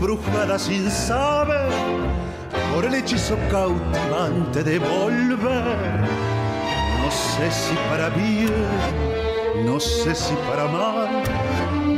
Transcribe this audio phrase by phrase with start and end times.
[0.00, 1.68] Embrujada sin saber
[2.74, 6.00] por el hechizo cautivante de volver.
[7.02, 11.22] No sé si para bien, no sé si para mal,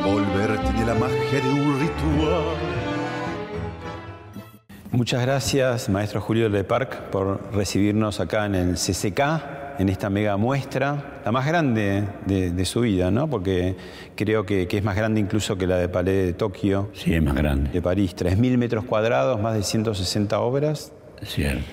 [0.02, 2.44] volver tiene la magia de un ritual.
[4.90, 10.36] Muchas gracias, maestro Julio Le Parc, por recibirnos acá en el CCK en esta mega
[10.36, 13.28] muestra, la más grande de, su vida, ¿no?
[13.28, 13.76] Porque
[14.14, 16.90] creo que, es más grande incluso que la de Palais de Tokio.
[16.94, 17.70] Sí, es más grande.
[17.70, 20.92] De París, 3.000 metros cuadrados, más de 160 obras.
[21.22, 21.64] Cierto.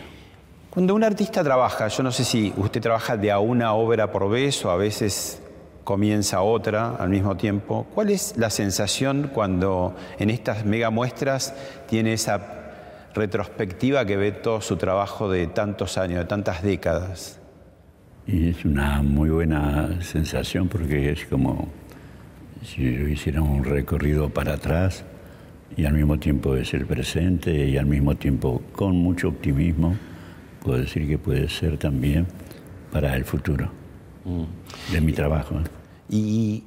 [0.69, 4.29] Cuando un artista trabaja, yo no sé si usted trabaja de a una obra por
[4.29, 5.41] vez o a veces
[5.83, 7.87] comienza otra al mismo tiempo.
[7.95, 11.55] ¿Cuál es la sensación cuando en estas mega muestras
[11.87, 12.39] tiene esa
[13.15, 17.38] retrospectiva que ve todo su trabajo de tantos años, de tantas décadas?
[18.31, 21.67] Y es una muy buena sensación porque es como
[22.63, 25.03] si yo hiciera un recorrido para atrás
[25.75, 29.95] y al mismo tiempo es el presente y al mismo tiempo con mucho optimismo
[30.63, 32.27] puedo decir que puede ser también
[32.91, 33.71] para el futuro
[34.25, 34.91] mm.
[34.93, 35.55] de mi trabajo.
[36.07, 36.65] ¿Y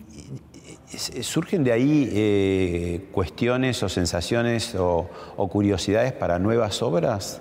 [1.20, 7.40] surgen de ahí eh, cuestiones o sensaciones o, o curiosidades para nuevas obras?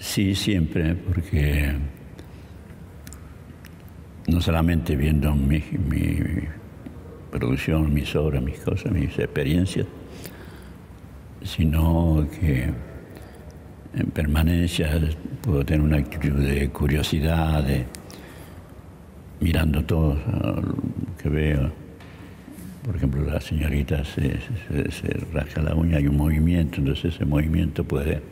[0.00, 1.74] Sí, siempre, porque
[4.28, 5.62] no solamente viendo mi,
[7.30, 9.86] producción, mis obras, mis cosas, mis experiencias,
[11.42, 12.70] sino que
[13.94, 15.00] en permanencia
[15.42, 17.84] puedo tener una actitud de curiosidad, de
[19.40, 20.74] mirando todo lo
[21.22, 21.72] que veo.
[22.84, 24.38] Por ejemplo, la señorita se,
[24.90, 28.22] se rasca la uña, hay un movimiento, entonces ese movimiento puede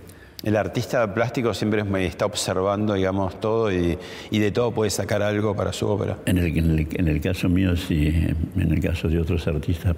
[0.44, 3.96] el artista plástico siempre está observando, digamos, todo y,
[4.30, 6.18] de todo puede sacar algo para su obra.
[6.26, 8.08] En el, caso mío, sí.
[8.56, 9.96] En el caso de otros artistas,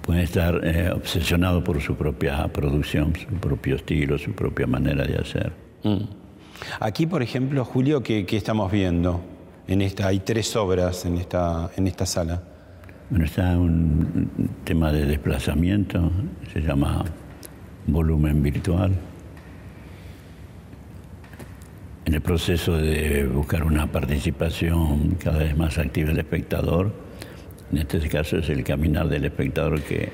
[0.00, 5.16] pueden estar eh, obsesionados por su propia producción, su propio estilo, su propia manera de
[5.16, 5.52] hacer.
[5.82, 6.04] Mm.
[6.78, 9.20] Aquí, por ejemplo, Julio, ¿qué, estamos viendo?
[9.66, 12.40] En esta, hay tres obras en esta, en esta sala.
[13.10, 14.30] Bueno, está un
[14.64, 16.10] tema de desplazamiento,
[16.52, 17.04] se llama
[17.86, 18.92] volumen virtual
[22.04, 26.92] en el proceso de buscar una participación cada vez más activa del espectador.
[27.70, 30.10] En este caso es el caminar del espectador que...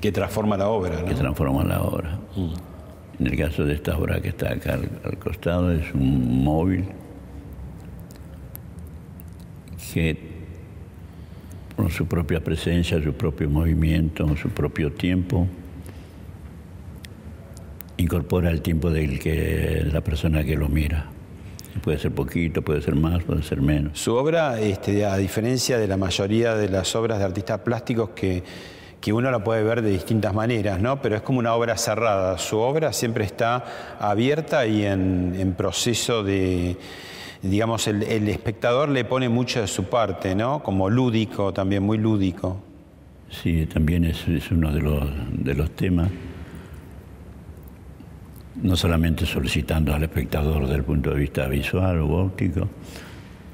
[0.00, 2.18] Que transforma la obra, Que transforma la obra.
[2.36, 2.70] Mm.
[3.20, 6.86] En el caso de esta obra que está acá al, costado es un móvil
[9.92, 10.16] que
[11.76, 15.46] con su propia presencia, su propio movimiento, su propio tiempo,
[18.00, 21.06] incorpora el tiempo del que la persona que lo mira.
[21.82, 23.98] Puede ser poquito, puede ser más, puede ser menos.
[23.98, 28.42] Su obra, este, a diferencia de la mayoría de las obras de artistas plásticos que,
[29.00, 31.00] que uno la puede ver de distintas maneras, ¿no?
[31.00, 32.36] pero es como una obra cerrada.
[32.38, 36.76] Su obra siempre está abierta y en, proceso de,
[37.42, 40.62] digamos, el, espectador le pone mucho de su parte, ¿no?
[40.62, 42.60] como lúdico, también muy lúdico.
[43.30, 46.10] Sí, también es, es uno de los, de los temas
[48.62, 52.68] no solamente solicitando al espectador desde el punto de vista visual o óptico,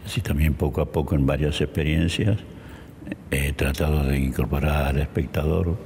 [0.05, 2.39] sino también poco a poco en varias experiencias
[3.31, 5.77] he tratado de incorporar al espectador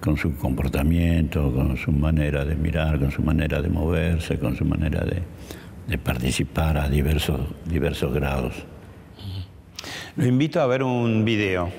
[0.00, 4.64] con su comportamiento, con su manera de mirar, con su manera de moverse, con su
[4.64, 5.22] manera de,
[5.86, 8.54] de participar a diversos, diversos grados.
[10.16, 11.70] Lo invito a ver un video.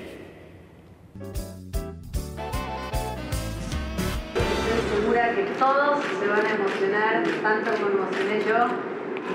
[7.42, 8.66] Tanto como emocioné yo.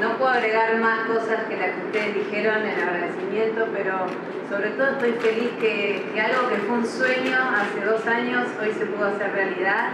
[0.01, 4.07] No puedo agregar más cosas que las que ustedes dijeron en agradecimiento, pero
[4.49, 8.71] sobre todo estoy feliz que, que algo que fue un sueño hace dos años hoy
[8.71, 9.91] se pudo hacer realidad.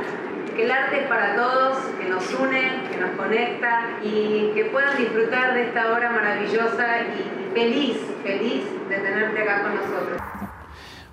[0.56, 4.97] Que el arte es para todos, que nos une, que nos conecta y que puedan
[4.97, 10.21] disfrutar de esta obra maravillosa y feliz, feliz de tenerte acá con nosotros.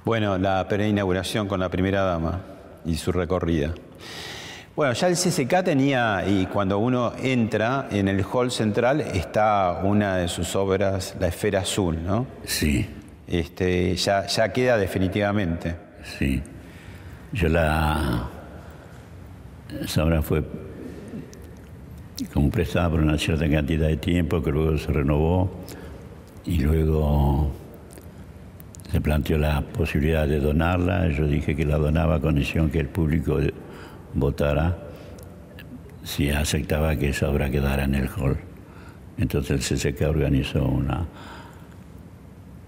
[0.05, 2.40] Bueno, la inauguración con la primera dama
[2.84, 3.75] y su recorrida.
[4.76, 10.19] Bueno, ya el CCK tenía, y cuando uno entra en el hall central está una
[10.19, 12.26] de sus obras, La Esfera Azul, ¿no?
[12.44, 12.87] Sí.
[13.26, 15.76] Este, ya, ya queda definitivamente.
[16.19, 16.43] Sí.
[17.32, 18.28] Yo la...
[19.81, 20.44] Esa obra fue
[22.34, 25.50] como prestada por una cierta cantidad de tiempo que luego se renovó
[26.44, 27.50] y luego
[28.93, 31.08] se planteó la posibilidad de donarla.
[31.08, 33.38] Yo dije que la donaba a condición que el público
[34.17, 34.77] votara
[36.03, 38.39] si aceptaba que esa obra quedara en el hall.
[39.19, 41.07] Entonces el CCK organizó una,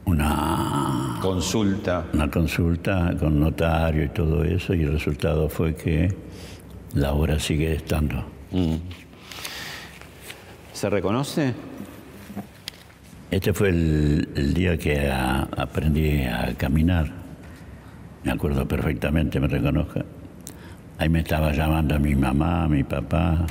[0.05, 2.06] una consulta.
[2.12, 6.15] Una consulta con notario y todo eso, y el resultado fue que
[6.95, 8.25] la obra sigue estando.
[8.50, 8.77] Mm.
[10.73, 11.55] ¿Se reconoce?
[13.31, 17.12] Este fue el, día que aprendí a caminar.
[18.25, 20.00] Me acuerdo perfectamente, me reconozco.
[20.99, 23.47] Ahí me estaba llamando mi mamá, mi papá.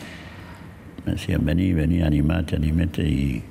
[1.05, 3.03] Me decían, vení, vení, animate, animate.
[3.03, 3.43] Y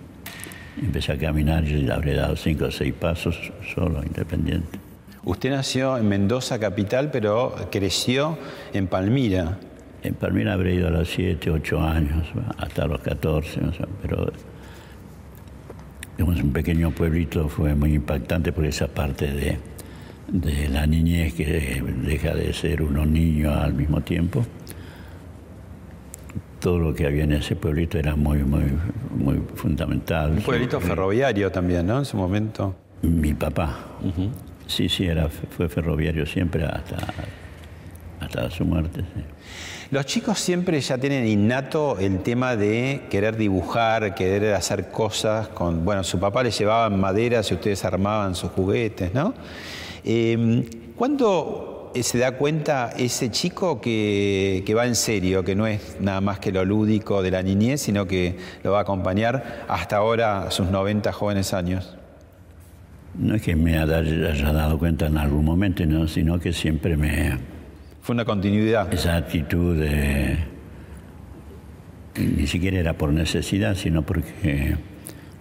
[0.82, 4.78] empecé a caminar y habré dado cinco o seis pasos solo, independiente.
[5.24, 8.38] Usted nació en Mendoza, capital, pero creció
[8.74, 9.58] en Palmira.
[10.02, 12.28] En Palmira habré ido a los siete, ocho años,
[12.58, 13.60] hasta los 14,
[14.02, 14.30] pero
[16.16, 19.58] digamos, un pequeño pueblito fue muy impactante por esa parte de,
[20.28, 24.44] de la niñez que deja de ser unos niños al mismo tiempo.
[26.60, 28.64] Todo lo que había en ese pueblito era muy, muy,
[29.16, 30.32] muy fundamental.
[30.32, 31.98] Un pueblito ferroviario también, ¿no?
[31.98, 32.74] En su momento.
[33.02, 33.76] Mi papá.
[34.66, 36.96] Sí, sí, era, fue ferroviario siempre hasta,
[38.20, 39.02] hasta su muerte.
[39.02, 39.22] Sí.
[39.92, 45.84] Los chicos siempre ya tienen innato el tema de querer dibujar, querer hacer cosas con,
[45.84, 49.32] bueno, su papá les llevaba madera si ustedes armaban sus juguetes, ¿no?
[50.06, 50.64] Em,
[50.96, 56.38] ¿Cuándo se da cuenta ese chico que, va en serio, que no es nada más
[56.38, 60.70] que lo lúdico de la niñez, sino que lo va a acompañar hasta ahora sus
[60.70, 61.96] 90 jóvenes años?
[63.18, 67.38] No es que me haya dado cuenta en algún momento, sino que siempre me,
[68.06, 68.92] fue una continuidad.
[68.94, 70.38] Esa actitud de,
[72.16, 74.76] ni siquiera era por necesidad, sino porque,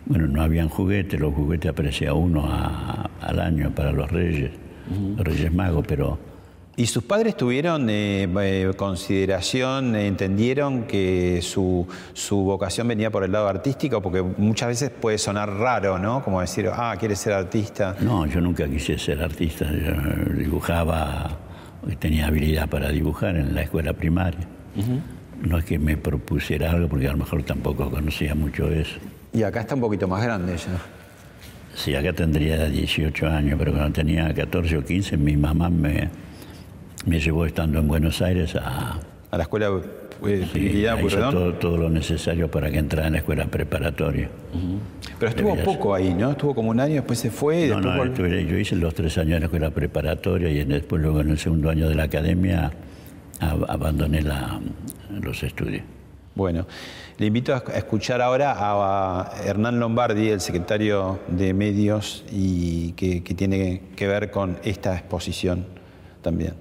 [0.06, 2.48] bueno, no habían juguetes, los juguetes aparecía uno
[3.22, 4.52] al año para los reyes,
[5.16, 6.18] los reyes magos, pero...
[6.78, 13.32] ¿Y sus padres tuvieron eh, eh, consideración, entendieron que su, su, vocación venía por el
[13.32, 14.02] lado artístico?
[14.02, 16.22] Porque muchas veces puede sonar raro, ¿no?
[16.22, 17.96] Como decir, ah, ¿quieres ser artista?
[18.02, 21.46] No, yo nunca quise ser artista, yo dibujaba
[22.00, 24.48] tenía habilidad para dibujar en la escuela primaria.
[25.42, 28.98] No es que me propusiera algo, porque a lo mejor tampoco conocía mucho eso.
[29.36, 30.82] Y acá está un poquito más grande ya.
[31.76, 36.10] Sí, acá tendría 18 años, pero cuando tenía 14 o 15, mi mamá me,
[37.06, 38.98] me llevó estando en Buenos Aires a...
[39.32, 39.70] A la escuela
[40.26, 44.30] eh, sí, hizo todo, lo necesario para que entrara en la escuela preparatoria.
[45.20, 46.32] Pero estuvo poco ahí, ¿no?
[46.32, 47.68] Estuvo como un año, después se fue.
[47.68, 51.32] No, no, yo hice los tres años en la escuela preparatoria y después luego en
[51.32, 52.72] el segundo año de la academia
[53.68, 54.24] abandoné
[55.22, 55.84] los estudios.
[56.36, 56.66] Bueno,
[57.18, 63.84] le invito a escuchar ahora a Hernán Lombardi, el secretario de Medios, y que, tiene
[63.96, 65.66] que ver con esta exposición
[66.22, 66.56] también.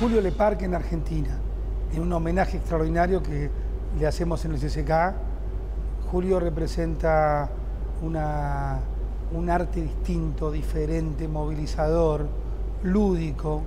[0.00, 1.38] Julio Leparque en Argentina,
[1.94, 3.48] en un homenaje extraordinario que
[4.00, 5.14] le hacemos en el CCK.
[6.10, 7.48] Julio representa
[8.02, 8.80] una,
[9.32, 12.26] un arte distinto, diferente, movilizador,
[12.82, 13.62] lúdico.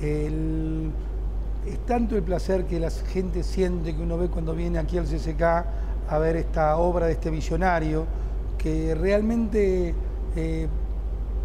[0.00, 5.04] Es tanto el placer que la gente siente que uno ve cuando viene aquí al
[5.04, 5.42] CCK
[6.08, 8.04] a ver esta obra de este visionario,
[8.58, 9.94] que realmente
[10.34, 10.68] eh,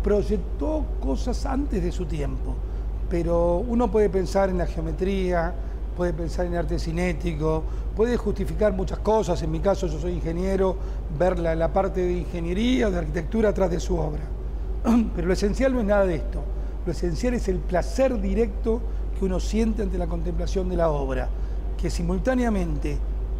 [0.03, 2.55] proyectó cosas antes de su tiempo.
[3.09, 5.53] Pero uno puede pensar en la geometría,
[5.95, 7.63] puede pensar en arte cinético,
[7.95, 10.75] puede justificar muchas cosas, en mi caso yo soy ingeniero,
[11.17, 14.23] ver la, parte de ingeniería o de arquitectura atrás de su obra.
[15.15, 16.41] Pero lo esencial no es nada de esto,
[16.85, 18.81] lo esencial es el placer directo
[19.17, 21.29] que uno siente ante la contemplación de la obra,
[21.77, 22.97] que simultáneamente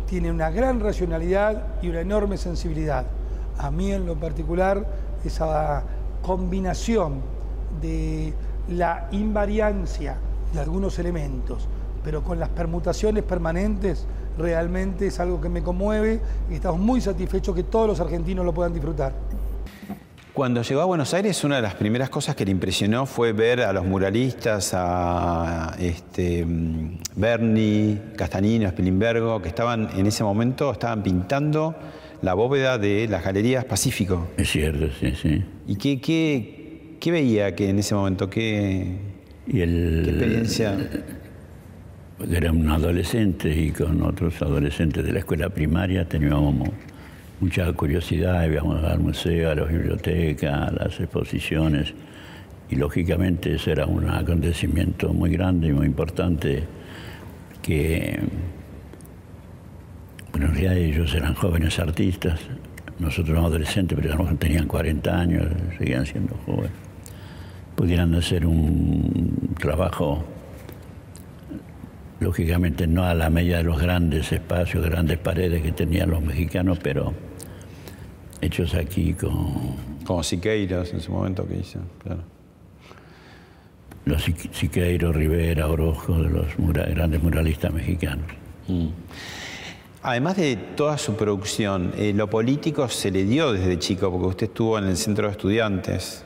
[0.08, 3.06] tiene una gran racionalidad y una enorme sensibilidad.
[3.58, 4.86] A mí en lo particular
[5.24, 5.84] esa
[6.22, 7.22] combinación
[7.82, 8.34] de
[8.70, 10.18] la invariancia
[10.54, 11.68] de algunos elementos,
[12.04, 14.06] pero con las permutaciones permanentes
[14.38, 18.54] realmente es algo que me conmueve y estamos muy satisfechos que todos los argentinos lo
[18.54, 19.14] puedan disfrutar.
[20.36, 23.62] Cuando llegó a Buenos Aires, una de las primeras cosas que le impresionó fue ver
[23.62, 26.46] a los muralistas, a este,
[27.15, 31.74] Berni, Castanino, Spilimbergo, que estaban en ese momento estaban pintando
[32.22, 34.27] la bóveda de las Galerías Pacífico.
[34.36, 35.42] Es cierto, sí, sí.
[35.68, 38.30] ¿Y qué, qué, ¿Qué veía que en ese momento?
[38.30, 38.98] ¿Qué,
[39.48, 40.77] y el, experiencia?
[42.30, 46.72] Era un adolescente y con otros adolescentes de la escuela primaria teníamos
[47.39, 51.94] mucha curiosidad, íbamos al museo, a la biblioteca, a las exposiciones,
[52.70, 56.63] y lógicamente eso era un acontecimiento muy grande y muy importante
[57.62, 58.20] que,
[60.32, 62.39] bueno, en realidad ellos eran jóvenes artistas,
[63.00, 65.46] nosotros adolescentes, pero ya tenían 40 años,
[65.77, 66.72] seguían siendo jóvenes,
[67.75, 70.24] pudieran hacer un trabajo
[72.19, 76.79] lógicamente no a la medida de los grandes espacios, grandes paredes que tenían los mexicanos,
[76.81, 77.13] pero
[78.41, 79.95] hechos aquí con...
[80.05, 82.22] Como Siqueiros en su momento que hizo, claro.
[84.05, 86.45] Los Siqueiros, Rivera, Orozco, de los
[86.93, 88.27] grandes muralistas mexicanos.
[88.67, 88.89] Mm.
[90.03, 94.48] Además de toda su producción, eh, lo político se le dio desde chico, porque usted
[94.48, 96.24] estuvo en el centro de estudiantes.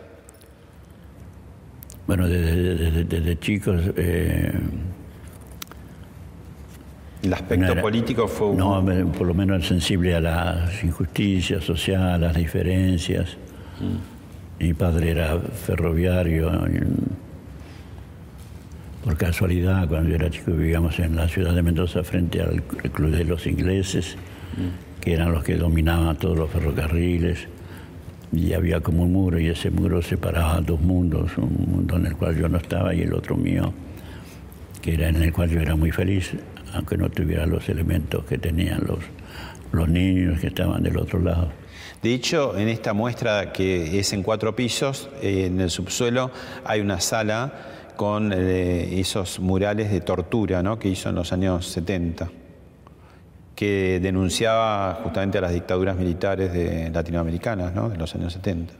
[2.05, 3.81] Bueno, desde, chicos...
[3.95, 4.51] Eh,
[7.21, 8.83] ¿El aspecto político fue No,
[9.17, 13.35] por lo menos sensible a las injusticias sociales, a las diferencias.
[13.79, 14.63] Mm.
[14.63, 16.51] Mi padre era ferroviario.
[19.03, 23.11] Por casualidad, cuando yo era chico vivíamos en la ciudad de Mendoza frente al Club
[23.11, 24.15] de los Ingleses,
[24.55, 25.01] mm.
[25.01, 27.47] que eran los que dominaban todos los ferrocarriles.
[28.31, 32.15] Y había como un muro y ese muro separaba dos mundos, un mundo en el
[32.15, 33.73] cual yo no estaba y el otro mío,
[34.81, 36.35] que era en el cual yo era muy feliz
[36.73, 38.99] aunque no tuviera los elementos que tenían los,
[39.71, 41.51] los niños que estaban del otro lado.
[42.01, 46.31] De hecho, en esta muestra que es en cuatro pisos, eh, en el subsuelo
[46.63, 47.51] hay una sala
[47.97, 50.79] con eh, esos murales de tortura ¿no?
[50.79, 52.29] que hizo en los años 70,
[53.53, 57.89] que denunciaba justamente a las dictaduras militares de latinoamericanas ¿no?
[57.89, 58.73] de los años 70.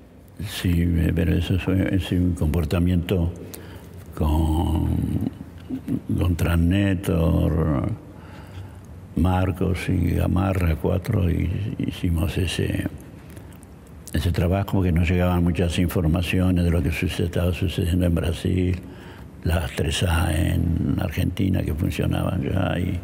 [0.48, 3.34] Sí, pero eso es un comportamiento
[4.15, 5.29] con
[6.17, 7.91] contra Nétor,
[9.15, 12.88] Marcos y Gamarra, cuatro, y hicimos ese,
[14.13, 18.79] ese trabajo que nos llegaban muchas informaciones de lo que estaba sucediendo en Brasil,
[19.43, 22.99] las 3A en Argentina que funcionaban ya y,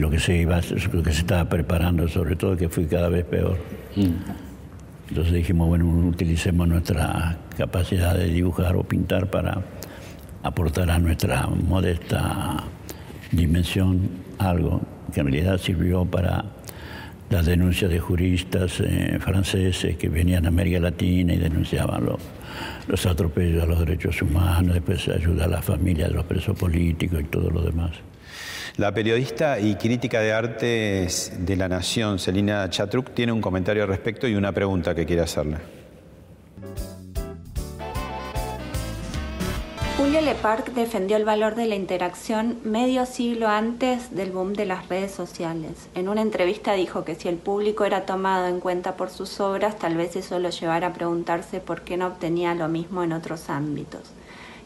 [0.00, 0.60] lo que se iba,
[0.92, 3.58] lo que se estaba preparando sobre todo que fue cada vez peor.
[3.96, 5.08] Mm.
[5.08, 9.62] Entonces dijimos, bueno, utilicemos nuestra capacidad de dibujar o pintar para
[10.48, 12.64] aportar a nuestra modesta
[13.30, 14.80] dimensión algo
[15.12, 16.44] que en realidad sirvió para
[17.30, 22.20] las denuncias de juristas eh, franceses que venían a América Latina y denunciaban los,
[22.86, 27.20] los atropellos a los derechos humanos, después ayuda a la familia de los presos políticos
[27.20, 27.92] y todo lo demás.
[28.76, 33.88] La periodista y crítica de arte de La Nación, Celina Chatruc, tiene un comentario al
[33.88, 35.56] respecto y una pregunta que quiere hacerle.
[40.08, 44.88] Julia Leparc defendió el valor de la interacción medio siglo antes del boom de las
[44.88, 45.90] redes sociales.
[45.94, 49.78] En una entrevista dijo que si el público era tomado en cuenta por sus obras,
[49.78, 53.50] tal vez eso lo llevara a preguntarse por qué no obtenía lo mismo en otros
[53.50, 54.00] ámbitos.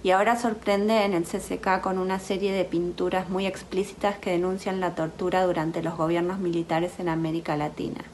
[0.04, 4.78] Y ahora sorprende en el CCK con una serie de pinturas muy explícitas que denuncian
[4.78, 8.04] la tortura durante los gobiernos militares en América Latina.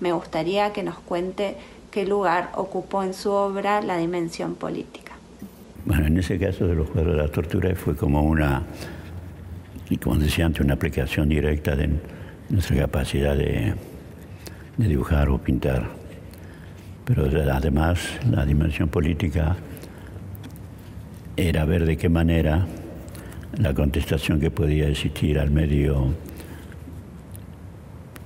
[0.00, 1.56] Me gustaría que nos cuente
[1.92, 5.05] qué lugar ocupó en su obra la dimensión política.
[5.86, 8.60] Bueno, en ese caso de los cuadros de la tortura fue como una,
[9.88, 11.88] y como decía antes, una aplicación directa de
[12.48, 13.72] nuestra capacidad de,
[14.78, 15.84] dibujar o pintar.
[17.04, 19.54] Pero además la dimensión política
[21.36, 22.66] era ver de qué manera
[23.56, 26.14] la contestación que podía existir al medio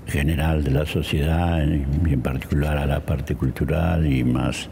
[0.06, 4.70] general de la sociedad, y en particular a la parte cultural y más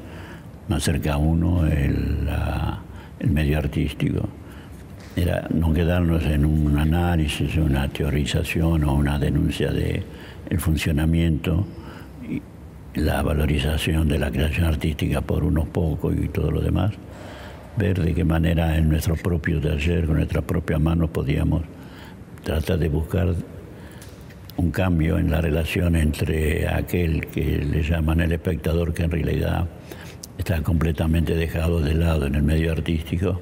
[0.68, 2.28] más cerca a uno el,
[3.20, 4.28] el medio artístico.
[5.16, 10.02] Era no quedarnos en un análisis, una teorización o una denuncia de
[10.48, 11.66] el funcionamiento
[12.28, 12.40] y
[13.00, 16.92] la valorización de la creación artística por unos pocos y todo lo demás,
[17.76, 21.62] ver de qué manera en nuestro propio taller, con nuestras propias manos, podíamos
[22.44, 23.34] tratar de buscar
[24.56, 29.68] un cambio en la relación entre aquel que le llaman el espectador, que en realidad
[30.38, 33.40] está completamente dejado de lado en el medio artístico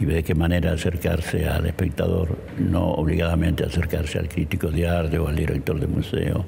[0.00, 5.18] y ve de qué manera acercarse al espectador, no obligadamente acercarse al crítico de arte
[5.18, 6.44] o al director de museo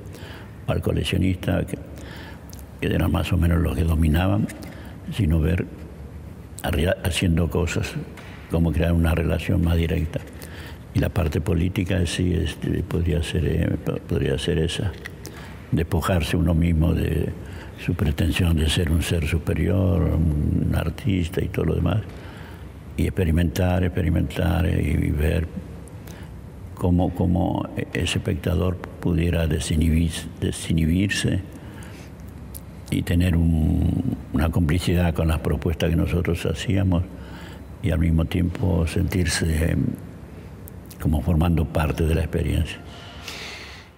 [0.67, 1.79] al coleccionista, que,
[2.81, 4.47] eran más o menos los que dominaban,
[5.13, 5.67] sino ver
[7.05, 7.93] haciendo cosas,
[8.51, 10.21] cómo crear una relación más directa.
[10.95, 13.77] Y la parte política sí este, podría, ser, eh,
[14.09, 14.93] podría ser esa,
[15.71, 17.33] despojarse uno mismo de
[17.85, 22.03] su pretensión de ser un ser superior, un artista y todo lo demás,
[22.97, 25.47] y experimentar, experimentar y ver
[26.75, 31.41] cómo, cómo ese espectador pudiera desinhibirse
[32.91, 37.03] y tener una complicidad con las propuestas que nosotros hacíamos
[37.83, 39.77] y al mismo tiempo sentirse
[41.01, 42.79] como formando parte de la experiencia.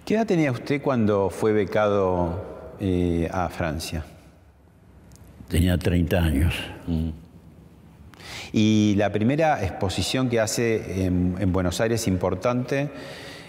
[0.05, 2.48] ¿Qué edad tenía usted cuando fue becado
[2.79, 4.03] eh, a Francia?
[5.47, 6.53] Tenía 30 años.
[6.87, 7.09] Mm.
[8.53, 12.89] Y la primera exposición que hace en, Buenos Aires importante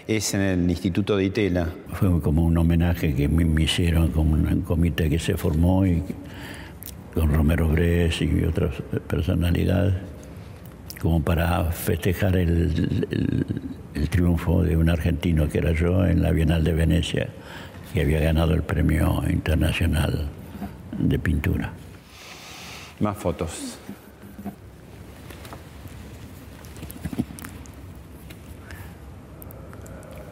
[0.07, 1.67] es en el Instituto de Itela.
[1.93, 6.03] Fue como un homenaje que me, hicieron como un comité que se formó y
[7.13, 8.75] con Romero Bres y otras
[9.07, 9.95] personalidades,
[11.01, 13.45] como para festejar el,
[13.93, 17.27] el triunfo de un argentino que era yo en la Bienal de Venecia,
[17.93, 20.27] que había ganado el premio internacional
[20.97, 21.71] de pintura.
[22.99, 23.77] Más fotos.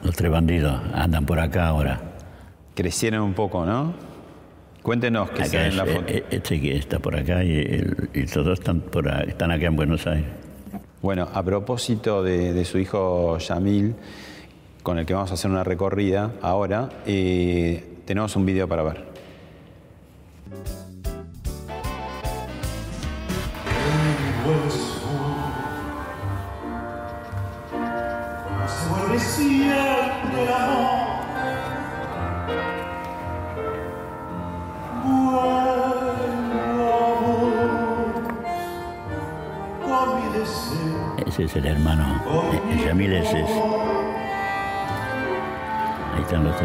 [0.04, 2.00] Los tres bandidos andan por acá ahora.
[2.76, 3.94] Crecieron un poco, ¿no?
[4.82, 6.06] Cuéntenos qué en la foto.
[6.08, 10.26] Eh, este que está por acá y, todos están, por están acá en Buenos Aires.
[11.02, 13.96] Bueno, a propósito de, su hijo Yamil,
[14.84, 19.10] con el que vamos a hacer una recorrida ahora, eh, tenemos un video para ver.
[41.26, 42.22] Ese es el hermano.
[42.86, 43.24] Yamil.
[46.32, 46.60] Ahí están los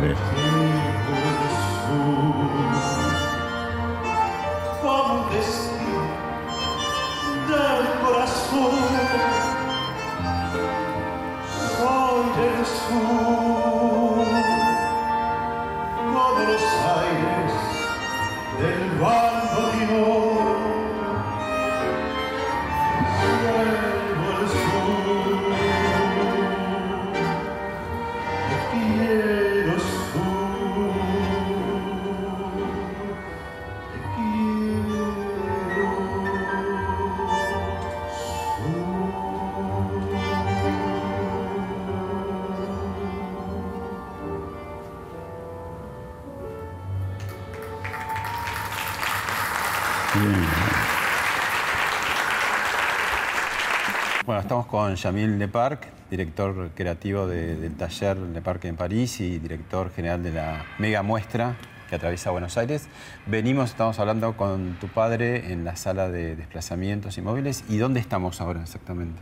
[54.94, 60.64] con Yamil Leparc, director creativo del taller Leparc en París y director general de la
[60.78, 61.56] mega muestra
[61.88, 62.86] que atraviesa Buenos Aires.
[63.26, 67.64] Venimos, estamos hablando con tu padre en la sala de desplazamientos inmóviles.
[67.68, 69.20] ¿Y dónde estamos ahora exactamente?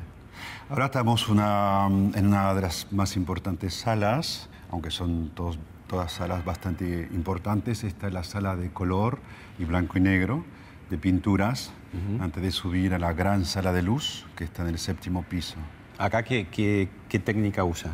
[0.69, 7.83] Ahora estamos en una de las más importantes salas, aunque son todas salas bastante importantes.
[7.83, 9.21] Esta es la sala de color
[9.59, 10.45] y blanco y negro
[10.91, 11.73] de pinturas
[12.21, 15.57] antes de subir a la gran sala de luz que está en el séptimo piso.
[15.99, 17.93] ¿Acá qué, qué, técnica usa?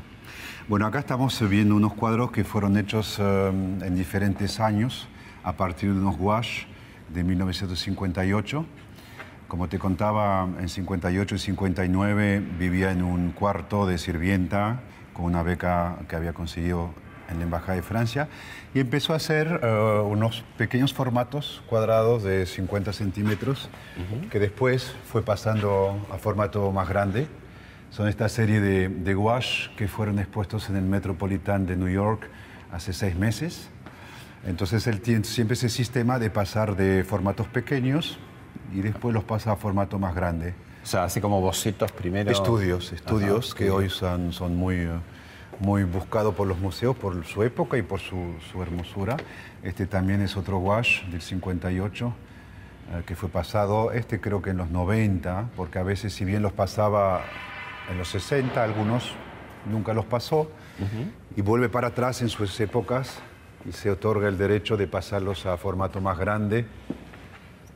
[0.68, 5.09] Bueno, acá estamos viendo unos cuadros que fueron hechos eh, en diferentes años
[5.42, 6.66] a partir de unos gouaches
[7.12, 8.64] de 1958.
[9.48, 14.81] Como te contaba, en 58 y 59 vivía en un cuarto de sirvienta
[15.14, 16.92] con una beca que había conseguido
[17.29, 18.29] en la Embajada de Francia
[18.75, 23.69] y empezó a hacer eh, unos pequeños formatos cuadrados de 50 centímetros
[24.31, 27.27] que después fue pasando a formato más grande.
[27.91, 32.29] Son esta serie de, de gouache que fueron expuestos en el Metropolitan de New York
[32.73, 33.69] hace seis meses.
[34.47, 38.19] Entonces él tiene siempre ese sistema de pasar de formatos pequeños
[38.73, 40.55] y después los pasa a formato más grande.
[40.83, 42.31] O sea, así como bocetos primero.
[42.31, 44.88] Estudios, estudios que hoy son, son muy...
[45.61, 49.16] Muy buscado por los museos por su época y por su, hermosura.
[49.62, 52.12] Este también es otro wash del 58
[52.90, 56.42] eh, que fue pasado, este creo que en los 90, porque a veces si bien
[56.42, 57.23] los pasaba
[57.90, 59.12] en los 60, algunos
[59.66, 60.51] nunca los pasó,
[61.37, 63.21] y vuelve para atrás en sus épocas
[63.68, 66.66] y se otorga el derecho de pasarlos a formato más grande.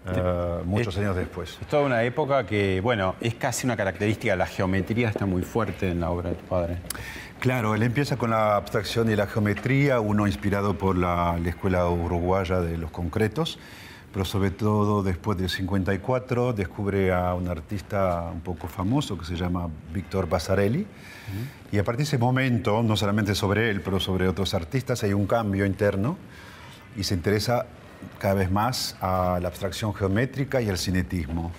[0.07, 1.59] Eh, muchos años después.
[1.61, 5.91] Es toda una época que, bueno, es casi una característica, la geometría está muy fuerte
[5.91, 6.79] en la obra de tu padre.
[7.43, 12.61] Claro, él empieza con la abstracción y la geometría, uno inspirado por la, escuela uruguaya
[12.61, 13.59] de los concretos,
[14.13, 19.35] pero sobre todo después del 54 descubre a un artista un poco famoso que se
[19.35, 20.87] llama Víctor Basarelli.
[21.73, 25.13] Y a partir de ese momento, no solamente sobre él, pero sobre otros artistas, hay
[25.13, 26.19] un cambio interno
[26.97, 27.67] y se interesa
[28.21, 31.51] cada vez más a la abstracción geométrica y al cinetismo.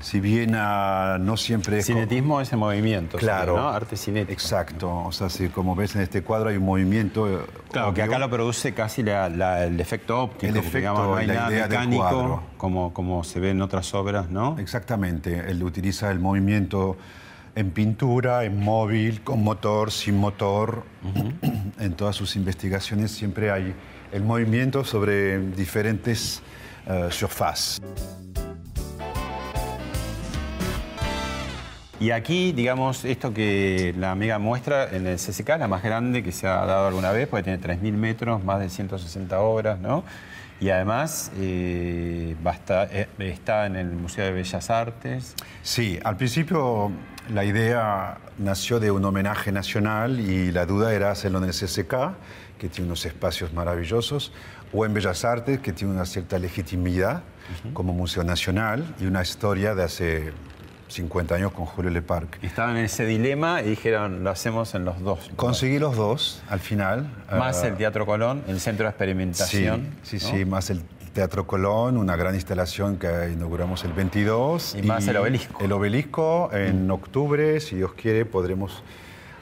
[0.00, 1.86] Si bien ah, no siempre es...
[1.86, 3.56] Cinetismo es el movimiento, Claro.
[3.56, 3.68] ¿no?
[3.68, 4.32] Arte cinético.
[4.32, 7.26] Exacto, o sea, si como ves en este cuadro hay un movimiento...
[7.28, 8.12] eh, Claro, que obvio.
[8.12, 11.34] acá lo produce casi la- la- el efecto óptico, El efecto, digamos, no hay la
[11.34, 14.58] nada idea mecánico como, como se ve en otras obras, ¿no?
[14.58, 16.96] Exactamente, él utiliza el movimiento
[17.56, 20.82] en pintura, en móvil, con motor, sin motor.
[21.80, 23.74] En todas sus investigaciones siempre hay
[24.12, 26.40] el movimiento sobre diferentes
[26.86, 27.80] eh, surfaces.
[32.04, 36.32] Y aquí, digamos, esto que la amiga muestra en el CCK, la más grande que
[36.32, 40.04] se ha dado alguna vez, porque tiene 3.000 metros, más de 160 obras, ¿no?
[40.60, 45.34] Y además eh, eh, está en el Museo de Bellas Artes.
[45.62, 46.92] Sí, al principio
[47.32, 52.18] la idea nació de un homenaje nacional y la duda era hacerlo en el CCK,
[52.58, 54.30] que tiene unos espacios maravillosos,
[54.74, 57.22] o en Bellas Artes, que tiene una cierta legitimidad
[57.72, 60.32] como museo nacional y una historia de hace
[60.94, 62.42] 50 años con Julio Leparc.
[62.42, 65.30] Estaban en ese dilema y dijeron, lo hacemos en los dos.
[65.34, 67.10] Conseguí los dos al final.
[67.30, 69.88] Más Ah, el Teatro Colón, el Centro de Experimentación.
[70.02, 70.38] Sí, sí, ¿no?
[70.38, 74.76] sí, más el Teatro Colón, una gran instalación que inauguramos el 22.
[74.76, 75.64] Y más el obelisco.
[75.64, 78.82] El obelisco en octubre, si Dios quiere, podremos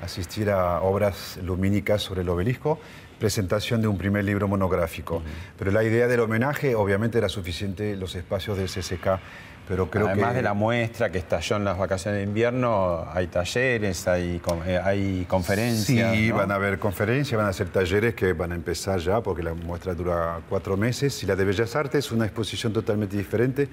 [0.02, 2.78] asistir a obras lumínicas sobre el obelisco,
[3.18, 5.22] presentación de un primer libro monográfico.
[5.58, 9.20] Pero la idea del homenaje, obviamente, era suficiente los espacios del CCK,
[9.68, 10.36] pero creo Además que...
[10.36, 15.24] de la muestra que estalló en las vacaciones de invierno, hay talleres, hay, eh, hay
[15.28, 16.14] conferencias.
[16.14, 16.36] Sí, ¿no?
[16.36, 19.54] van a haber conferencias, van a hacer talleres que van a empezar ya porque la
[19.54, 21.22] muestra dura cuatro meses.
[21.22, 23.68] Y la de Bellas Artes es una exposición totalmente diferente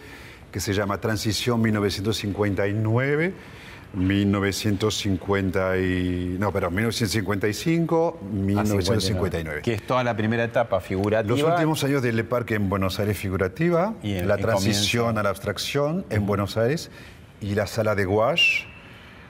[0.51, 3.33] que se llama Transición 1959.
[3.93, 9.61] 1950 y, no, perdón, 1955, Ah, 1959.
[9.61, 11.35] Que es toda la primera etapa figurativa.
[11.37, 16.05] Los últimos años del Parc en Buenos Aires figurativa, Y la transición a la abstracción
[16.09, 16.91] en Buenos Aires
[17.41, 18.65] y la sala de gouache,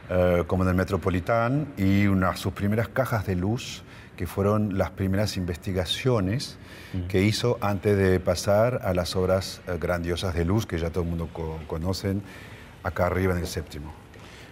[0.10, 3.84] eh, como en el Metropolitán, y una, sus primeras cajas de luz,
[4.18, 6.58] que fueron las primeras investigaciones
[7.08, 11.04] que hizo antes de pasar a las obras eh, grandiosas de luz que ya todo
[11.04, 12.24] el mundo co- conocen
[12.84, 13.94] acá arriba en el séptimo.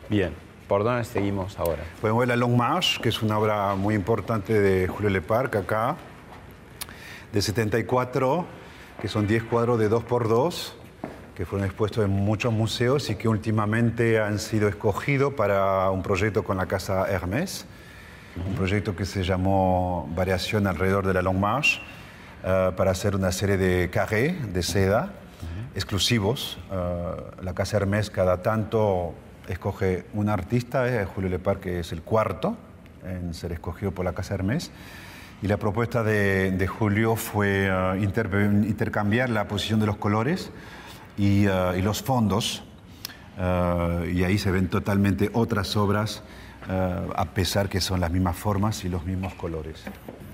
[0.09, 0.33] Bien,
[0.69, 1.83] ¿por dónde seguimos ahora?
[1.99, 5.97] Podemos ver la Long March, que es una obra muy importante de Julio Leparc acá,
[7.33, 8.45] de 74,
[9.01, 10.71] que son 10 cuadros de 2x2,
[11.35, 16.41] que fueron expuestos en muchos museos y que últimamente han sido escogidos para un proyecto
[16.41, 17.65] con la casa Hermès,
[18.47, 21.81] un proyecto que se llamó Variación alrededor de la Long March,
[22.45, 25.11] eh, para hacer una serie de carré de seda
[25.75, 26.57] exclusivos.
[26.71, 29.13] Eh, la casa Hermès cada tanto
[29.47, 32.57] escoge un artista, eh, Julio Lepar, que es el cuarto
[33.05, 34.71] en ser escogido por la casa Hermès.
[35.41, 38.29] Y la propuesta de, Julio fue inter-
[38.67, 40.51] intercambiar la posición de los colores
[41.17, 42.63] y, y los fondos.
[43.39, 46.23] Eh, y ahí se ven totalmente otras obras,
[46.69, 49.85] a pesar que son las mismas formas y los mismos colores.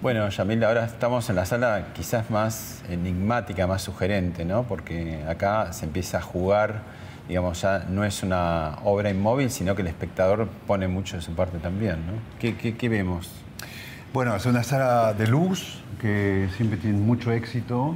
[0.01, 4.63] Bueno, Yamil, ahora estamos en la sala quizás más enigmática, más sugerente, ¿no?
[4.63, 6.81] Porque acá se empieza a jugar,
[7.27, 11.33] digamos, ya no es una obra inmóvil, sino que el espectador pone mucho de su
[11.33, 11.99] parte también.
[12.39, 13.31] ¿Qué, vemos?
[14.13, 17.95] Bueno, es una sala de luz que siempre tiene mucho éxito.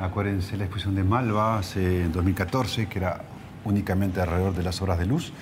[0.00, 3.22] Acuérdense la exposición de Malva hace en 2014, que era
[3.64, 5.32] únicamente alrededor de las obras de luz.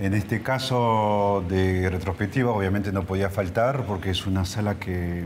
[0.00, 5.24] En este caso de retrospectiva, obviamente no podía faltar porque es una sala que,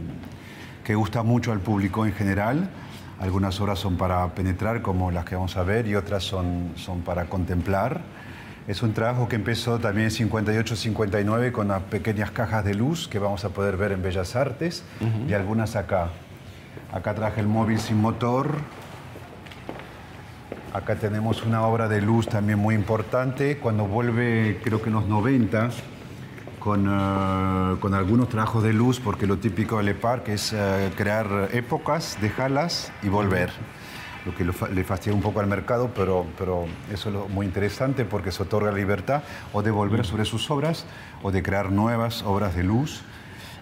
[0.83, 2.69] que gusta mucho al público en general.
[3.23, 7.03] Algunas obras son para penetrar, como las que vamos a ver, y otras son, son
[7.03, 8.01] para contemplar.
[8.67, 13.21] Es un trabajo que empezó también en 58-59 con unas pequeñas cajas de luz que
[13.21, 14.83] vamos a poder ver en Bellas Artes
[15.29, 16.09] y algunas acá.
[16.93, 18.57] Acá traje el móvil sin motor.
[20.73, 23.59] Acá tenemos una obra de luz también muy importante.
[23.59, 25.71] Cuando vuelve, creo que en los 90,
[26.63, 30.93] con, eh, con algunos trabajos de luz, porque lo típico de Le Parc es eh,
[30.97, 33.51] crear épocas, dejarlas y volver.
[34.25, 37.47] Lo que lo le fastidia un poco al mercado, pero, pero eso es lo muy
[37.47, 40.87] interesante porque se otorga la libertad o de volver sobre sus obras
[41.25, 43.03] o de crear nuevas obras de luz.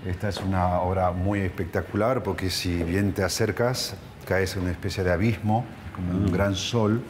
[0.07, 5.03] Esta es una obra muy espectacular porque si bien te acercas, caes en una especie
[5.05, 7.03] de abismo, como un gran sol.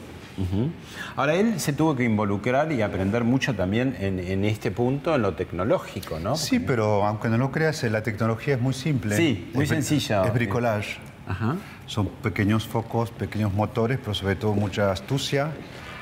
[1.16, 5.22] Ahora, él se tuvo que involucrar y aprender mucho también en, en este punto, en
[5.22, 6.36] lo tecnológico, ¿no?
[6.36, 9.16] Sí, pero aunque no lo creas, la tecnología es muy simple.
[9.16, 10.24] Sí, muy Es sencilla.
[10.24, 10.98] Es bricolage.
[11.28, 11.56] Ajá.
[11.86, 15.50] Son pequeños focos, pequeños motores, pero sobre todo mucha astucia,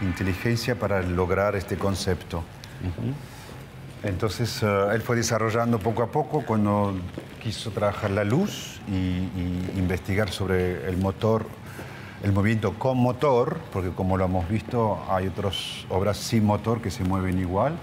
[0.00, 2.44] inteligencia para lograr este concepto.
[4.04, 6.94] Entonces, eh, él fue desarrollando poco a poco cuando
[7.42, 11.46] quiso trabajar la luz y, y investigar sobre el motor
[12.22, 16.90] el movimiento con motor, porque como lo hemos visto, hay otras obras sin motor que
[16.90, 17.74] se mueven igual.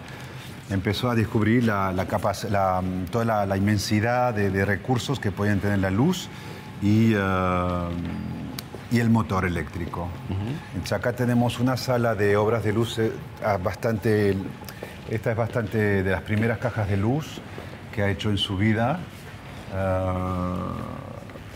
[0.70, 6.28] Empezó a descubrir la, la, toda la, inmensidad de, recursos que pueden tener la luz
[6.82, 7.14] y,
[8.92, 10.08] y el motor eléctrico.
[10.74, 13.12] Entonces acá tenemos una sala de obras de luz eh,
[13.64, 14.36] bastante...
[15.10, 17.40] Esta es bastante de las primeras cajas de luz
[17.94, 19.00] que ha hecho en su vida.
[19.72, 21.05] Eh,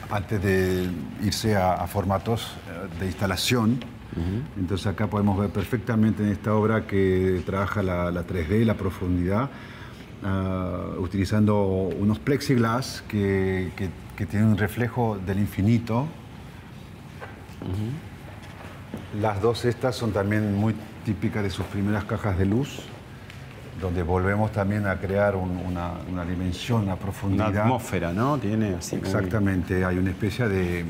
[0.10, 0.90] antes de
[1.24, 3.80] irse a, formatos eh, de instalación.
[4.58, 9.50] Entonces acá podemos ver perfectamente en esta obra que trabaja la, 3D, la profundidad,
[10.26, 13.72] ah, utilizando unos plexiglas que,
[14.18, 16.08] que, tienen un reflejo del infinito.
[19.22, 22.82] Las dos estas son también muy típicas de sus primeras cajas de luz
[23.80, 27.50] donde volvemos también a crear una, dimensión, una profundidad.
[27.50, 28.38] Una atmósfera, ¿no?
[28.38, 28.96] Tiene así.
[28.96, 30.86] Exactamente, hay una especie de.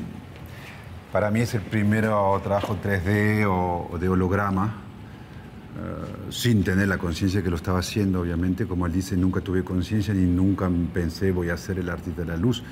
[1.12, 4.74] Para mí es el primero trabajo 3D o, de holograma,
[5.76, 8.66] eh, sin tener la conciencia que lo estaba haciendo, obviamente.
[8.66, 12.28] Como él dice, nunca tuve conciencia ni nunca pensé voy a ser el artista de
[12.28, 12.62] la luz.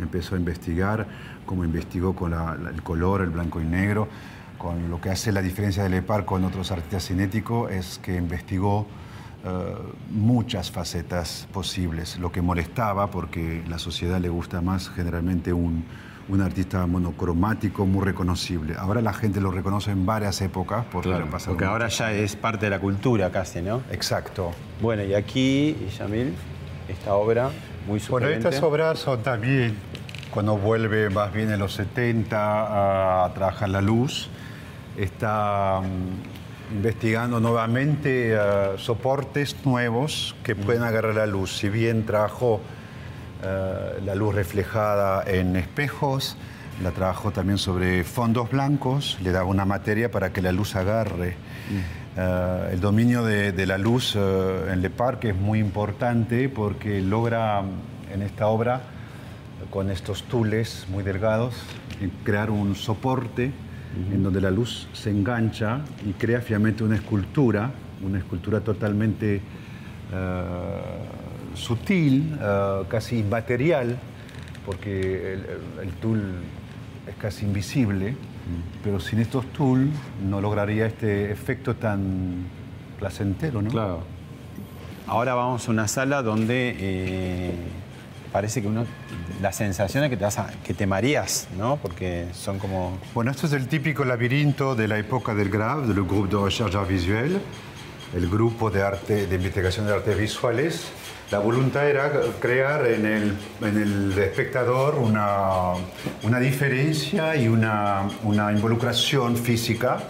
[0.00, 1.06] Empezó a investigar,
[1.46, 4.08] como investigó con el color, el blanco y negro.
[4.58, 8.86] Con lo que hace la diferencia de Lepar con otros artistas cinéticos es que investigó
[9.44, 9.74] eh,
[10.10, 15.84] muchas facetas posibles, lo que molestaba porque la sociedad le gusta más generalmente un,
[16.28, 18.74] un artista monocromático muy reconocible.
[18.78, 21.14] Ahora la gente lo reconoce en varias épocas porque,
[21.46, 23.82] porque ahora ya es parte de la cultura casi, ¿no?
[23.90, 24.52] Exacto.
[24.80, 26.34] Bueno, y aquí, Yamil,
[26.88, 27.50] esta obra
[27.86, 28.36] muy sugerente.
[28.36, 29.76] Bueno, estas obras son también,
[30.30, 34.30] cuando vuelve más bien en los 70 a trabajar la luz,
[34.96, 36.33] está mm,
[36.74, 38.38] investigando nuevamente eh,
[38.78, 41.56] soportes nuevos que pueden agarrar la luz.
[41.58, 42.60] Si bien trabajó
[43.44, 46.36] eh, la luz reflejada en espejos,
[46.82, 51.36] la trabajó también sobre fondos blancos, le daba una materia para que la luz agarre.
[52.16, 57.62] Eh, el dominio de, la luz en Le Parc es muy importante porque logra
[58.12, 58.80] en esta obra,
[59.70, 61.54] con estos tules muy delgados,
[62.24, 63.52] crear un soporte
[64.12, 67.70] en donde la luz se engancha y crea finalmente una escultura,
[68.02, 69.40] una escultura totalmente
[70.12, 70.42] eh,
[71.54, 73.96] sutil, eh, casi inmaterial,
[74.66, 75.34] porque
[75.82, 76.22] el, tul
[77.06, 78.16] es casi invisible,
[78.82, 79.90] pero sin estos tul
[80.28, 82.44] no lograría este efecto tan
[82.98, 83.70] placentero, ¿no?
[83.70, 84.02] Claro.
[85.06, 87.54] Ahora vamos a una sala donde eh,
[88.32, 88.86] parece que uno,
[89.40, 91.76] la sensación es que te, vas que te mareas, ¿no?
[91.76, 92.98] Porque son como...
[93.14, 96.78] Bueno, esto es el típico laberinto de la época del GRAV, del Grupo de Recherche
[96.88, 97.40] Visuel,
[98.14, 100.86] el grupo de, arte, de investigación de artes visuales.
[101.30, 105.72] La voluntad era crear en el, en el espectador una,
[106.22, 110.00] una, diferencia y una, una involucración física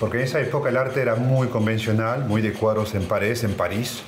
[0.00, 3.54] porque en esa época el arte era muy convencional, muy de cuadros en paredes en
[3.54, 4.02] París,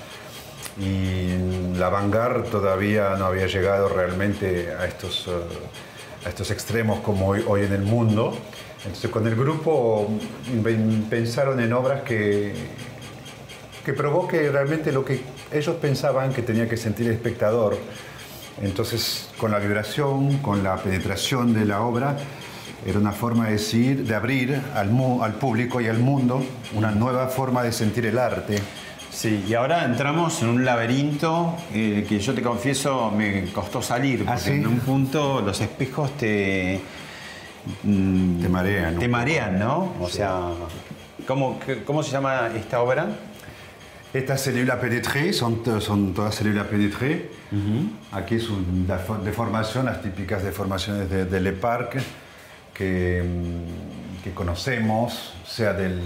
[0.78, 7.28] y la vanguard todavía no había llegado realmente a estos, eh, a estos extremos como
[7.28, 8.36] hoy, hoy, en el mundo.
[8.84, 10.08] Entonces con el grupo
[11.08, 12.52] pensaron en obras que,
[13.84, 17.76] que provoque realmente lo que ellos pensaban que tenía que sentir el espectador.
[18.62, 22.16] Entonces con la vibración, con la penetración de la obra,
[22.86, 24.90] era una forma de decir, de abrir al,
[25.22, 28.60] al público y al mundo una nueva forma de sentir el arte.
[29.16, 34.26] Sí, y ahora entramos en un laberinto eh, que yo te confieso me costó salir,
[34.26, 36.82] ¿Ah, porque en un punto los espejos te...
[37.82, 38.98] Mm, te marean.
[38.98, 39.94] Te marean, ¿no?
[40.02, 40.50] O sea,
[41.26, 43.06] ¿cómo, ¿cómo se llama esta obra?
[44.12, 47.30] Estas células pénétrées son, son todas células pénétrées.
[48.12, 51.96] Aquí es una deformación, las típicas deformaciones de, de Le Parc
[52.74, 56.02] que, mm, que conocemos, sea del,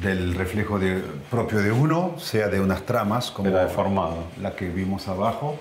[0.00, 0.78] del reflejo
[1.30, 3.50] propio de uno, sea de unas tramas como
[4.40, 5.58] la que vimos abajo.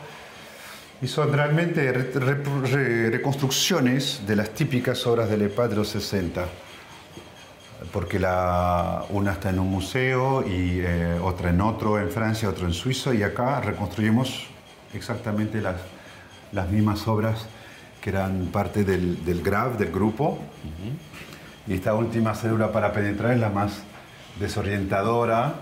[1.01, 5.37] Y son realmente reconstrucciones de las típicas obras de
[5.75, 6.45] los 60.
[7.91, 12.65] Porque la, una está en un museo y eh, otra en otro en Francia, otro
[12.65, 14.47] en Suiza, y acá reconstruimos
[14.93, 15.75] exactamente las,
[16.53, 17.45] las mismas obras
[17.99, 19.43] que eran parte del, del
[19.77, 20.39] del grupo.
[21.67, 23.83] Y esta última célula para penetrar es la más
[24.39, 25.55] desorientadora.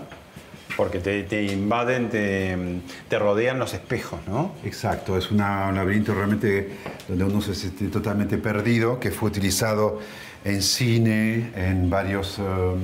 [0.76, 4.52] Porque te, invaden, te, rodean los espejos, ¿no?
[4.64, 10.00] Exacto, es un laberinto realmente donde uno se siente totalmente perdido, que fue utilizado
[10.46, 12.80] en cine, en varias um,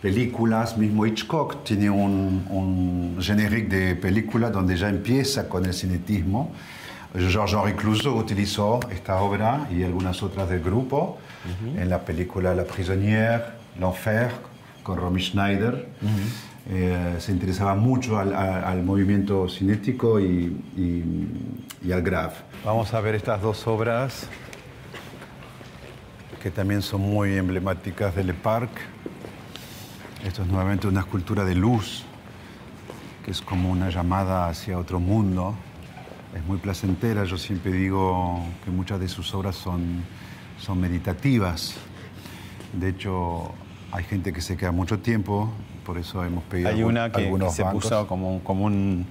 [0.00, 0.78] películas.
[0.78, 3.18] Mismo Hitchcock tiene un, un
[3.68, 6.52] de película donde ya empieza con el cinetismo
[7.14, 11.18] Georges-Henri Clouseau utilizó esta obra y algunas otras del grupo
[11.76, 14.30] en la película La prisonnière, L'Enfer,
[14.88, 15.86] con Romy Schneider.
[16.70, 20.56] Eh, se interesaba mucho al, movimiento cinético y,
[21.84, 22.32] y, al grave.
[22.64, 24.26] Vamos a ver estas dos obras
[26.42, 28.70] que también son muy emblemáticas de Le Parc.
[30.24, 32.04] Esto es nuevamente una escultura de luz,
[33.26, 35.54] que es como una llamada hacia otro mundo.
[36.34, 40.02] Es muy placentera, yo siempre digo que muchas de sus obras son,
[40.58, 41.74] son meditativas.
[42.72, 43.52] De hecho,
[43.92, 45.50] hay gente que se queda mucho tiempo,
[45.84, 49.06] por eso hemos pedido Hay una que, se puso como, como, un,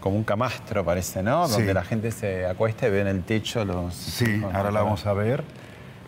[0.00, 1.48] como un camastro, parece, ¿no?
[1.48, 3.94] Donde la gente se acuesta y ve en el techo los...
[3.94, 5.42] Sí, ahora la vamos a ver.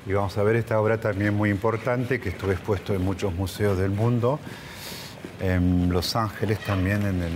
[0.07, 3.77] Y vamos a ver esta obra también muy importante que estuvo expuesto en muchos museos
[3.77, 4.39] del mundo.
[5.41, 7.33] En Los Ángeles también en el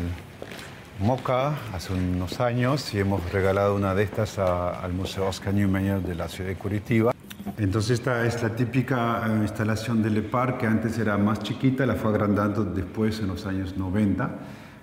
[1.01, 6.15] Moca hace unos años y hemos regalado una de estas al Museo Oscar Niemeyer de
[6.15, 7.13] la ciudad de Curitiba.
[7.61, 11.85] Entonces esta es la típica eh, instalación de Le Parc que antes era más chiquita,
[11.85, 14.31] la fue agrandando después en los años 90.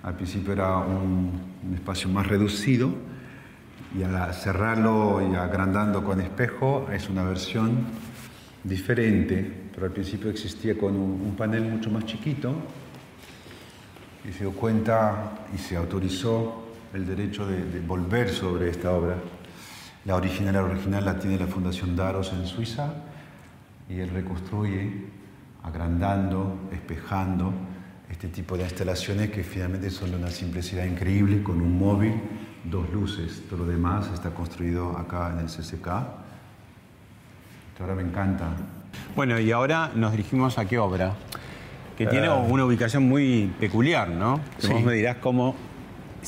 [0.04, 1.32] Al principio era un,
[1.66, 2.94] un espacio más reducido
[3.98, 7.78] y al cerrarlo y agrandando con espejo es una versión
[8.62, 12.54] diferente, pero al principio existía con un, panel mucho más chiquito
[14.28, 16.64] y se dio cuenta y se autorizó
[16.94, 19.16] el derecho de, volver sobre esta obra.
[20.04, 22.94] La original, la original la tiene la Fundación Daros en Suiza
[23.88, 25.06] y él reconstruye
[25.62, 27.52] agrandando, espejando
[28.10, 32.14] este tipo de instalaciones que finalmente son de una simplicidad increíble con un móvil
[32.64, 35.86] dos luces, todo lo demás está construido acá en el CCK.
[37.80, 38.48] ahora me encanta.
[39.14, 41.14] Bueno, y ahora nos dirigimos a qué obra,
[41.96, 42.30] que tiene eh.
[42.48, 44.40] una ubicación muy peculiar, ¿no?
[44.60, 45.54] Que vos me dirás cómo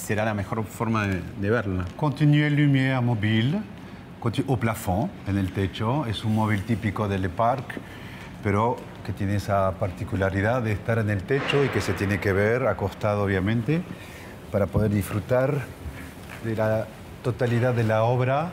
[0.01, 1.85] será la mejor forma de, verla.
[1.97, 3.61] Continue lumière mobile,
[4.49, 6.07] au plafond, en el techo.
[6.07, 7.79] Es un móvil típico del Parc,
[8.43, 12.33] pero que tiene esa particularidad de estar en el techo y que se tiene que
[12.33, 13.83] ver acostado, obviamente,
[14.51, 15.55] para poder disfrutar
[16.45, 16.87] de la
[17.23, 18.53] totalidad de la obra,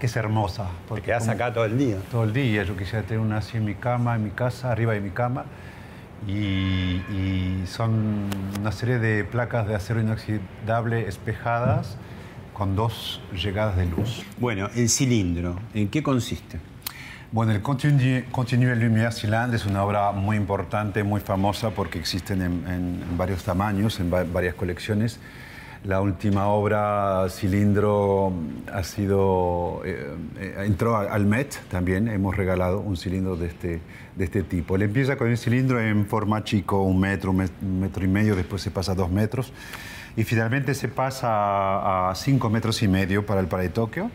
[0.00, 0.68] que es hermosa.
[0.88, 1.98] Porque has acá todo el día.
[2.10, 2.64] Todo el día.
[2.64, 5.44] Yo quisiera tener una así en mi cama, en mi casa, arriba de mi cama.
[6.26, 11.96] Y, son una serie de placas de acero inoxidable espejadas
[12.54, 14.24] con dos llegadas de luz.
[14.38, 16.60] Bueno, el cilindro, ¿en qué consiste?
[17.32, 22.40] Bueno, el Continue, Continue Lumière Cylindre es una obra muy importante, muy famosa porque existen
[22.40, 25.18] en, en varios tamaños, en varias colecciones.
[25.86, 28.32] La última obra, Cilindro,
[28.72, 33.80] ha sido, eh, eh, entró al Met también, hemos regalado un cilindro de este,
[34.16, 34.74] de este tipo.
[34.74, 38.62] Él empieza con el cilindro en forma chico, un metro, un metro y medio, después
[38.62, 39.52] se pasa a dos metros.
[40.16, 44.10] Y finalmente se pasa a cinco metros y medio para el Para Tokio.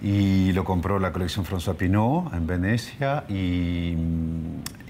[0.00, 3.24] Y lo compró la colección François Pinot en Venecia.
[3.28, 3.94] Y,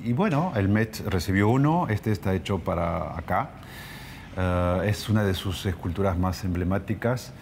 [0.04, 3.50] y bueno, el Met recibió uno, este está hecho para acá
[4.38, 7.32] eh, es una de sus esculturas más emblemáticas.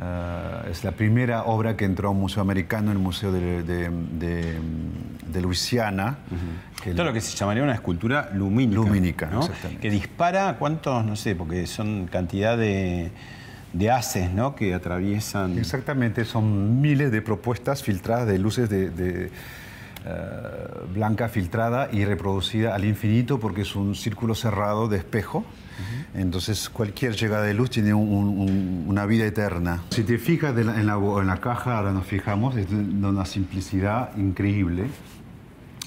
[0.00, 5.40] Eh, es la primera obra que entró a un museo americano, el Museo de, de,
[5.40, 6.18] Luisiana.
[6.78, 8.80] Esto es lo que se llamaría una escultura lumínica.
[8.80, 9.30] Lumínica,
[9.80, 11.04] Que dispara, ¿cuántos?
[11.04, 13.10] No sé, porque son cantidad de,
[13.74, 14.54] de haces ¿no?
[14.54, 15.58] que atraviesan.
[15.58, 19.30] Exactamente, son miles de propuestas filtradas de luces de,
[20.08, 25.44] eh, blanca filtrada y reproducida al infinito porque es un círculo cerrado de espejo.
[26.14, 29.82] Entonces cualquier llegada de luz tiene una vida eterna.
[29.90, 34.86] Si te fijas en, la, caja, ahora nos fijamos, es de una simplicidad increíble.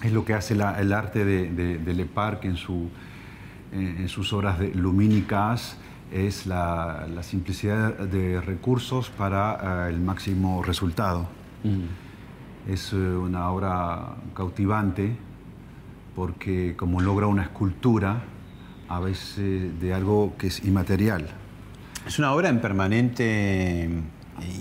[0.04, 5.78] Es lo que hace el arte de, Le Parc en, sus obras lumínicas,
[6.12, 11.28] es la, simplicidad de recursos para eh, el máximo resultado.
[12.68, 15.16] Es eh, una obra cautivante
[16.16, 18.22] porque como logra una escultura,
[18.90, 21.28] a veces de algo que es inmaterial.
[22.06, 23.90] Es una obra en permanente eh,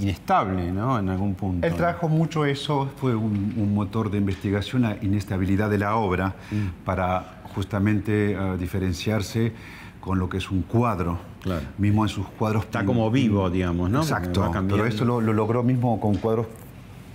[0.01, 0.99] inestable, ¿no?
[0.99, 1.67] En algún punto.
[1.67, 6.85] Él trajo mucho eso, fue un, motor de investigación, la inestabilidad de la obra, mm.
[6.85, 9.53] para justamente eh, diferenciarse
[10.01, 11.19] con lo que es un cuadro.
[11.41, 11.63] Claro.
[11.79, 12.65] Mismo en sus cuadros.
[12.65, 14.03] Está como vivo, digamos, ¿no?
[14.03, 14.51] Exacto.
[14.69, 16.47] Pero esto lo, lo, logró mismo con cuadros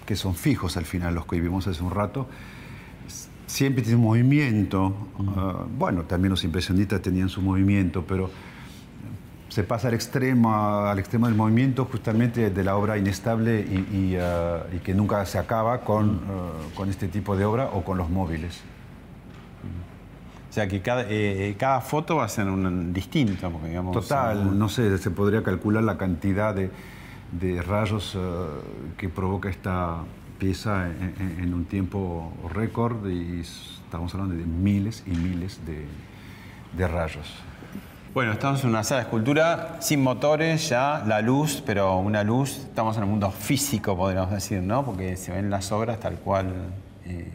[0.06, 2.28] que son fijos al final, los que vimos hace un rato
[3.54, 4.94] siempre tiene movimiento.
[5.36, 8.30] Ah, bueno, también los impresionistas tenían su movimiento, pero
[9.50, 14.64] se pasa al extremo, al extremo del movimiento justamente de la obra inestable y, ah,
[14.84, 18.62] que nunca se acaba con, ah, con, este tipo de obra o con los móviles.
[20.50, 23.52] O sea que cada, eh, cada foto va a ser un distinto,
[23.92, 26.70] Total, no sé, se podría calcular la cantidad de
[27.40, 28.18] de rayos
[28.98, 29.98] que provoca esta
[30.40, 35.86] pieza en, un tiempo récord y estamos hablando de miles y miles de,
[36.78, 37.28] de rayos.
[38.14, 42.60] Bueno, estamos en una sala de escultura sin motores, ya la luz, pero una luz,
[42.60, 44.86] estamos en el mundo físico, podríamos decir, ¿no?
[44.86, 46.54] Porque se ven las obras tal cual,
[47.06, 47.28] eh,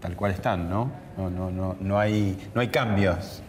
[0.00, 0.92] tal cual están, ¿no?
[1.16, 3.42] No, no, no, no, hay, no hay cambios.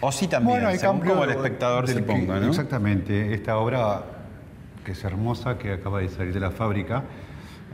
[0.00, 2.46] O sí también, bueno, hay como el espectador se ponga, ¿no?
[2.46, 3.34] Exactamente.
[3.34, 4.04] Esta obra,
[4.84, 7.04] que es hermosa, que acaba de salir de la fábrica,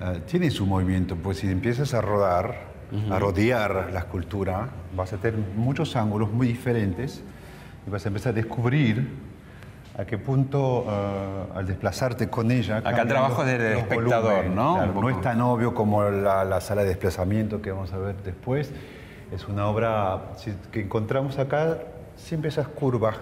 [0.00, 2.74] eh, tiene su movimiento, pues si empiezas a rodar,
[3.10, 7.22] a rodear la escultura, vas a tener muchos ángulos muy diferentes
[7.86, 9.08] y vas a empezar a descubrir
[9.96, 12.78] a qué punto eh, al desplazarte con ella...
[12.78, 14.84] Acá el trabajo es del espectador, ¿no?
[14.86, 18.72] no es tan obvio como la, sala de desplazamiento que vamos a ver después.
[19.32, 20.32] Es una obra
[20.72, 21.78] que encontramos acá,
[22.16, 23.16] siempre esas curvas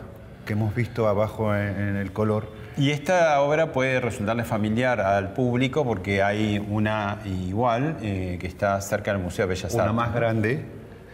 [0.45, 2.49] que hemos visto abajo en, el color.
[2.76, 8.80] Y esta obra puede resultarle familiar al público porque hay una igual eh, que está
[8.80, 9.80] cerca del Museo de Bellas Artes.
[9.80, 10.64] Una más grande.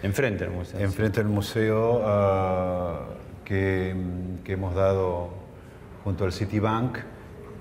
[0.02, 0.80] Enfrente del museo.
[0.80, 2.02] Enfrente del museo.
[2.04, 3.00] Ah,
[3.44, 3.94] que,
[4.46, 5.30] hemos dado
[6.04, 6.98] junto al Citibank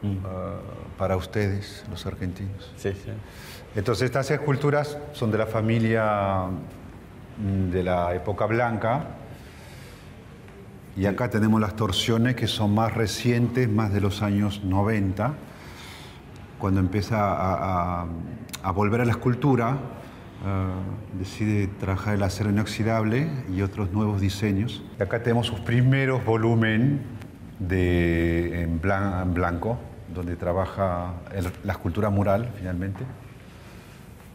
[0.02, 0.18] mm.
[0.26, 0.60] ah,
[0.98, 2.72] para ustedes, los argentinos.
[2.76, 3.12] Sí, sí.
[3.76, 6.46] Entonces estas esculturas son de la familia
[7.38, 9.06] mm, de la época blanca.
[10.98, 15.36] Y acá tenemos las torsiones que son más recientes, más de los años 90,
[16.58, 18.08] cuando empieza a,
[18.64, 19.78] a volver a la escultura,
[20.46, 20.70] Ah,
[21.18, 24.84] decide trabajar el acero inoxidable y otros nuevos diseños.
[25.00, 27.02] acá tenemos sus primeros volumen
[27.58, 29.80] de, en, blanco,
[30.14, 31.14] donde trabaja
[31.64, 33.04] la escultura mural finalmente,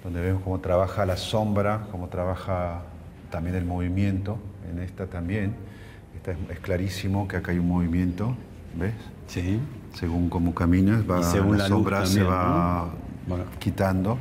[0.02, 2.82] donde vemos cómo trabaja la sombra, cómo trabaja
[3.30, 4.38] también el movimiento,
[4.68, 5.54] en esta también.
[6.24, 8.36] Esta es, clarísimo que acá hay un movimiento,
[8.76, 8.92] ¿ves?
[9.26, 9.58] Sí.
[9.92, 12.90] Según cómo caminas, va, según la, sombra se va
[13.58, 14.18] quitando.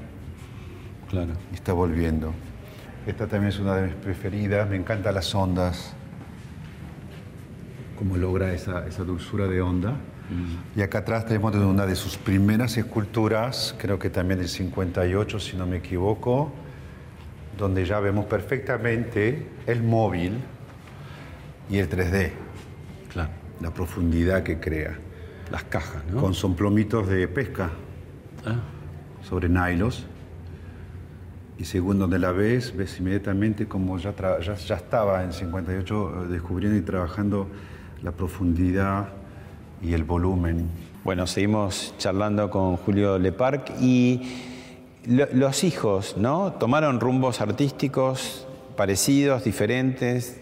[1.51, 2.33] Y está volviendo.
[3.05, 4.67] Esta también es una de mis preferidas.
[4.67, 5.93] Me encantan las ondas.
[7.99, 9.91] Cómo logra esa, dulzura de onda.
[9.91, 10.79] Mm.
[10.79, 15.55] Y acá atrás tenemos una de sus primeras esculturas, creo que también del 58, si
[15.55, 16.51] no me equivoco,
[17.59, 20.39] donde ya vemos perfectamente el móvil
[21.71, 22.31] y el 3D.
[23.11, 23.31] Claro.
[23.61, 24.99] La profundidad que crea.
[25.49, 26.21] Las cajas, ¿no?
[26.21, 27.71] Con son plomitos de pesca.
[28.45, 28.59] Ah.
[29.23, 30.05] Sobre nylos
[31.57, 36.75] y según donde la ves, ves inmediatamente como ya, ya, estaba en 58 eh, descubriendo
[36.75, 37.47] y trabajando
[38.01, 39.09] la profundidad
[39.79, 40.67] y el volumen.
[41.03, 44.39] Bueno, seguimos charlando con Julio Leparc y
[45.05, 46.53] los hijos, ¿no?
[46.53, 50.41] ¿Tomaron rumbos artísticos parecidos, diferentes?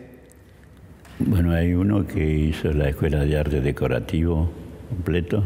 [1.22, 4.50] Bueno, hay uno que hizo la Escuela de Arte Decorativo
[4.88, 5.44] completo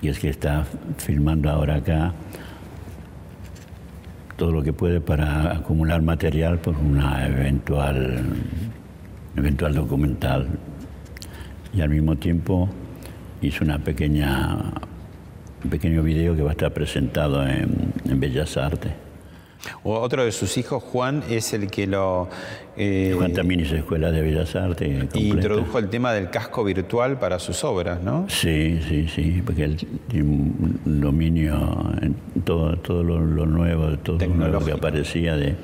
[0.00, 0.64] y es que está
[0.98, 2.12] filmando ahora acá
[4.36, 8.22] todo lo que puede para acumular material por una eventual,
[9.36, 10.46] eventual documental.
[11.74, 12.68] Y al mismo tiempo
[13.40, 14.58] hizo una pequeña,
[15.64, 18.92] un pequeño video que va a estar presentado en, en Bellas Artes.
[19.84, 22.28] Otro de sus hijos, Juan, es el que lo...
[22.76, 25.08] Eh, Juan también hizo Escuela de Bellas Artes.
[25.14, 28.26] Y introdujo el tema del casco virtual para sus obras, ¿no?
[28.28, 29.76] Sí, sí, sí, porque él
[30.08, 35.54] tiene un dominio en todo, todo lo, nuevo, todo lo que aparecía de,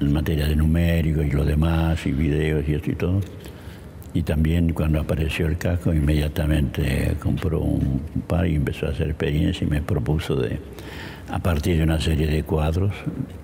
[0.00, 3.20] en materia de numérico y lo demás, y videos y esto y todo.
[4.12, 9.64] Y también cuando apareció el casco, inmediatamente compró un par y empezó a hacer experiencia
[9.64, 10.58] y me propuso de
[11.30, 12.92] a partir de una serie de cuadros,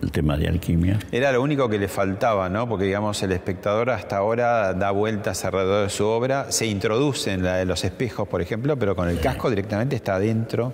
[0.03, 0.99] el tema de alquimia.
[1.13, 2.69] Era lo único que le faltaba, ¿no?
[2.69, 7.45] Porque, digamos, el espectador hasta ahora da vueltas alrededor de su obra, se introduce en
[7.45, 10.73] la de los espejos, por ejemplo, pero con el casco directamente está dentro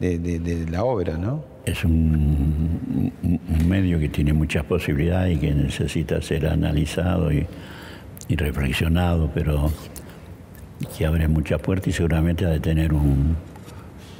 [0.00, 1.44] de, la obra, ¿no?
[1.64, 3.12] Es un,
[3.66, 7.46] medio que tiene muchas posibilidades y que necesita ser analizado y,
[8.28, 9.70] y reflexionado, pero
[10.96, 13.36] que abre muchas puertas y seguramente ha de tener un,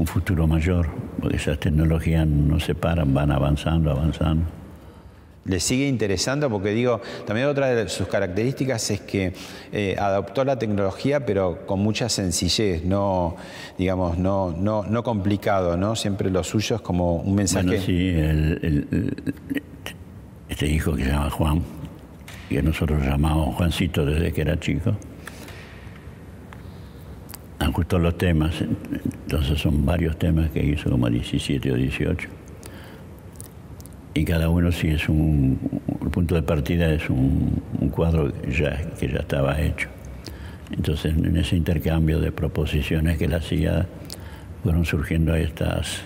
[0.01, 0.89] un futuro mayor,
[1.21, 4.47] porque esas tecnologías no se paran, van avanzando, avanzando.
[5.45, 9.33] Le sigue interesando porque digo, también otra de sus características es que
[9.73, 13.37] eh, adoptó la tecnología pero con mucha sencillez, no,
[13.79, 15.97] digamos, no, no, no complicado, ¿no?
[15.97, 17.67] Siempre lo suyo es como un mensaje.
[17.67, 18.15] Bueno, sí,
[20.49, 21.63] este hijo que se llama Juan,
[22.49, 24.95] que nosotros llamamos Juancito desde que era chico,
[27.61, 32.29] ajustó los temas, entonces son varios temas que hizo, como 17 o 18.
[34.15, 35.59] Y cada uno sí es un,
[36.03, 39.89] el punto de partida es un, cuadro que ya, que ya estaba hecho.
[40.73, 43.87] Entonces, en ese intercambio de proposiciones que él hacía,
[44.63, 46.03] fueron surgiendo estas,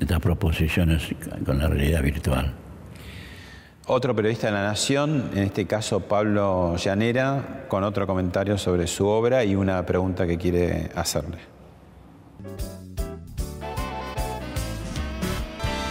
[0.00, 1.14] estas proposiciones
[1.44, 2.52] con la realidad virtual.
[3.90, 9.06] Otro periodista de La Nación, en este caso Pablo Llanera, con otro comentario sobre su
[9.06, 11.38] obra y una pregunta que quiere hacerle.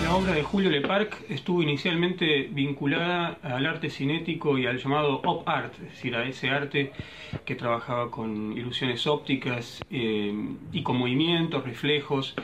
[0.03, 5.49] La obra de Julio Leparc estuvo inicialmente vinculada al arte cinético y al llamado op
[5.49, 6.91] art, es decir, a ese arte
[7.45, 10.35] que trabajaba con ilusiones ópticas eh,
[10.71, 12.35] y con movimientos, reflejos.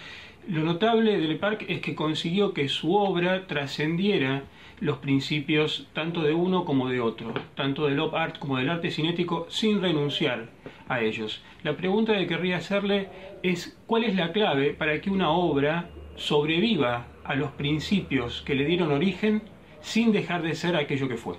[0.47, 4.45] Lo notable de Leparc es que consiguió que su obra trascendiera
[4.79, 8.91] los principios tanto de uno como de otro, tanto del op art como del arte
[8.91, 10.49] cinético, sin renunciar
[10.87, 11.41] a ellos.
[11.63, 13.09] La pregunta que querría hacerle
[13.41, 18.65] es cuál es la clave para que una obra sobreviva a los principios que le
[18.65, 19.41] dieron origen
[19.81, 21.35] sin dejar de ser aquello que fue.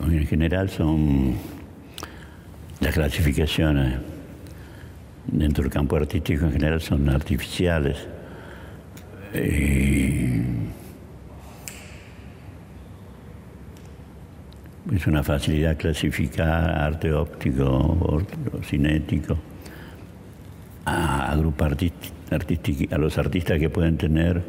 [0.00, 1.34] En general son
[2.80, 3.98] las clasificaciones
[5.26, 8.06] dentro del campo artístico en general son artificiales.
[14.92, 18.22] Es una facilidad clasificar arte óptico
[18.62, 19.38] cinético
[20.84, 21.32] a
[22.30, 24.42] artísticos, a los artistas que pueden tener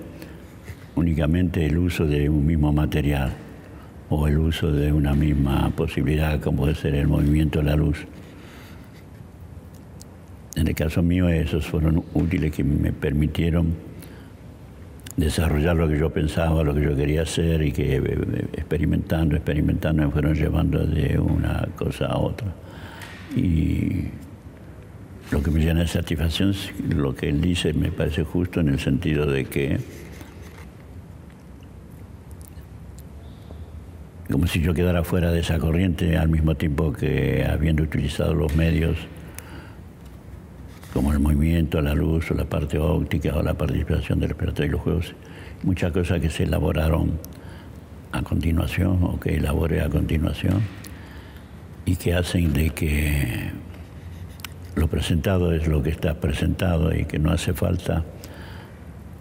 [0.95, 3.33] únicamente el uso de un mismo material
[4.09, 8.05] o el uso de una misma posibilidad como puede ser el movimiento de la luz.
[10.55, 13.73] En el caso mío esos fueron útiles que me permitieron
[15.18, 20.03] desarrollar lo que yo pensaba, lo que yo quería hacer y que eh, experimentando, experimentando
[20.03, 22.53] me fueron llevando de una cosa a otra.
[23.36, 24.09] Y
[25.32, 28.70] lo que me llena de satisfacción es lo que él dice, me parece justo en
[28.70, 29.80] el sentido de que
[34.30, 38.55] como si yo quedara fuera de esa corriente al mismo tiempo que habiendo utilizado los
[38.55, 38.97] medios
[40.95, 44.69] como el movimiento, la luz o la parte óptica o la participación del espectador y
[44.69, 45.13] los juegos,
[45.61, 47.19] muchas cosas que se elaboraron
[48.13, 50.61] a continuación o que elaboré a continuación
[51.83, 53.51] y que hacen de que
[54.75, 58.05] lo presentado es lo que está presentado y que no hace falta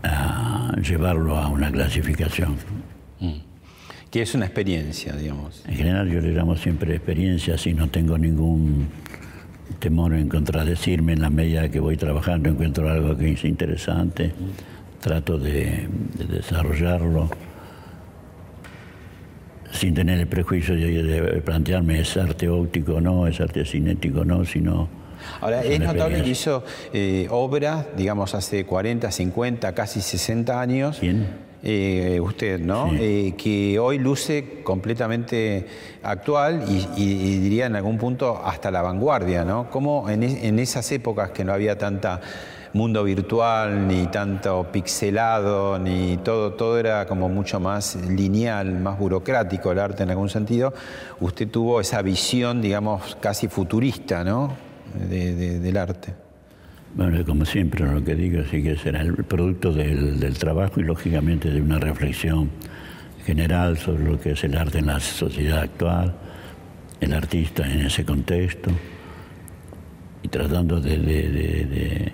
[0.04, 2.56] ah, llevarlo a una clasificación.
[3.18, 3.32] Mm
[4.12, 5.64] que es una experiencia, digamos.
[5.66, 8.86] En general yo le llamo siempre experiencia, si no tengo ningún
[9.78, 14.32] temor en contradecirme en la medida que voy trabajando, encuentro algo que es interesante,
[15.00, 15.88] trato de,
[16.28, 17.30] desarrollarlo
[19.72, 24.24] sin tener el prejuicio de, plantearme es arte óptico o no, es arte cinético o
[24.24, 24.88] no, sino...
[25.40, 30.98] Ahora, es, notable que hizo eh, obra, digamos, hace 40, 50, casi 60 años.
[31.00, 31.43] ¿Quién?
[31.66, 32.90] Eh, usted, ¿no?
[32.92, 35.66] Eh, que hoy luce completamente
[36.02, 39.70] actual y, diría en algún punto hasta la vanguardia, ¿no?
[39.70, 42.20] Como en, en, esas épocas que no había tanta
[42.74, 49.72] mundo virtual, ni tanto pixelado, ni todo, todo era como mucho más lineal, más burocrático
[49.72, 50.74] el arte en algún sentido,
[51.20, 54.52] usted tuvo esa visión, digamos, casi futurista, ¿no?
[54.94, 56.23] del arte.
[56.96, 61.50] Bueno, como siempre lo que digo sí que será el producto del, trabajo y lógicamente
[61.50, 62.50] de una reflexión
[63.26, 66.14] general sobre lo que es el arte en la sociedad actual,
[67.00, 68.70] el artista en ese contexto
[70.22, 72.12] y tratando de,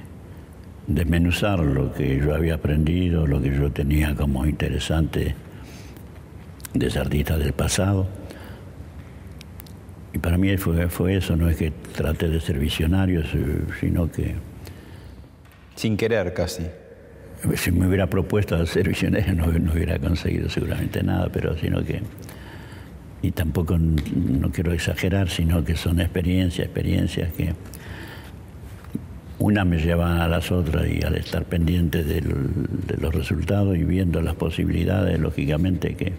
[0.87, 5.35] desmenuzar lo que yo había aprendido, lo que yo tenía como interesante
[6.73, 8.09] de ese artista del pasado.
[10.15, 13.23] Y para mí fue, fue eso, no es que trate de ser visionario,
[13.79, 14.50] sino que
[15.81, 16.67] sin querer casi.
[17.57, 22.03] Si me hubiera propuesto ser visionario no, hubiera conseguido seguramente nada, pero sino que
[23.23, 27.55] y tampoco no quiero exagerar, sino que son experiencias, experiencias que
[29.39, 32.21] una me lleva a las otras y al estar pendiente de
[32.99, 36.13] los resultados y viendo las posibilidades, lógicamente que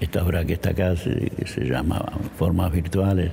[0.00, 2.02] esta obra que está acá se, se llama
[2.38, 3.30] Formas Virtuales,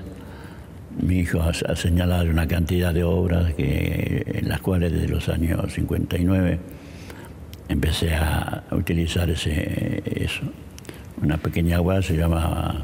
[1.02, 5.72] mi hijo ha, señalado una cantidad de obras que, en las cuales desde los años
[5.72, 6.60] 59
[7.70, 10.44] empecé a, utilizar ese, eso.
[11.22, 12.84] Una pequeña web se llama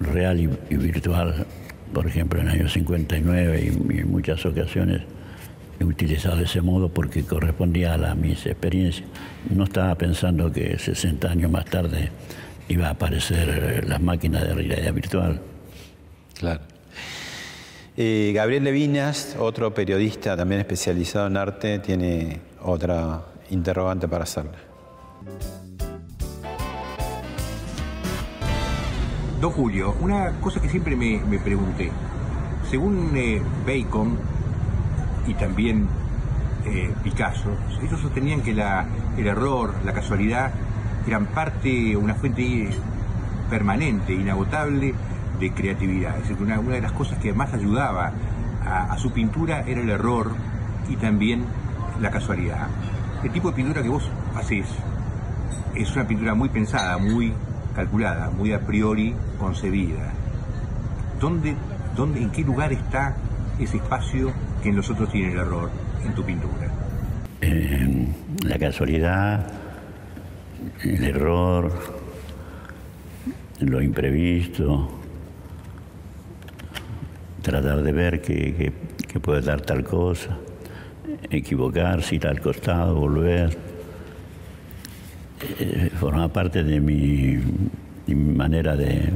[0.00, 1.46] Real y, Virtual,
[1.92, 5.02] por ejemplo, en el año 59 y, en muchas ocasiones
[5.80, 9.08] he utilizado ese modo porque correspondía a, mis experiencias.
[9.50, 12.10] No estaba pensando que 60 años más tarde
[12.68, 15.40] iba a aparecer las máquinas de realidad virtual.
[16.34, 16.77] Claro.
[18.00, 24.52] Gabriel Levinas, otro periodista también especializado en arte, tiene otra interrogante para hacerle.
[29.40, 31.90] Don Julio, una cosa que siempre me, pregunté.
[32.70, 34.16] Según eh, Bacon
[35.26, 35.88] y también
[36.66, 37.50] eh, Picasso,
[37.82, 40.52] ellos sostenían que el error, la casualidad,
[41.04, 42.68] eran parte, una fuente
[43.50, 44.94] permanente, inagotable
[45.38, 46.16] de creatividad.
[46.16, 48.12] Es decir, una, de las cosas que más ayudaba
[48.64, 50.34] a, a, su pintura era el error
[50.88, 51.44] y también
[52.00, 52.68] la casualidad.
[53.22, 54.66] El tipo de pintura que vos haces
[55.74, 57.32] es una pintura muy pensada, muy
[57.74, 60.12] calculada, muy a priori concebida.
[61.20, 61.54] ¿Dónde,
[61.96, 63.16] dónde, ¿En qué lugar está
[63.58, 64.32] ese espacio
[64.62, 65.70] que en los otros tiene el error
[66.04, 66.68] en tu pintura?
[67.40, 69.46] la casualidad,
[70.82, 71.72] el error,
[73.60, 74.98] lo imprevisto,
[77.48, 78.72] tratar de ver que,
[79.22, 80.36] puede dar tal cosa,
[81.30, 83.56] equivocarse, ir al costado, volver.
[85.58, 87.38] Eh, forma parte de mi,
[88.14, 89.12] manera de,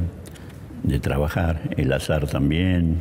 [1.01, 2.97] trabajar, el azar también,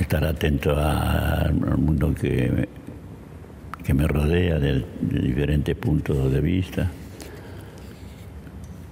[0.00, 2.66] estar atento al mundo que,
[3.94, 6.90] me rodea de, diferentes puntos de vista.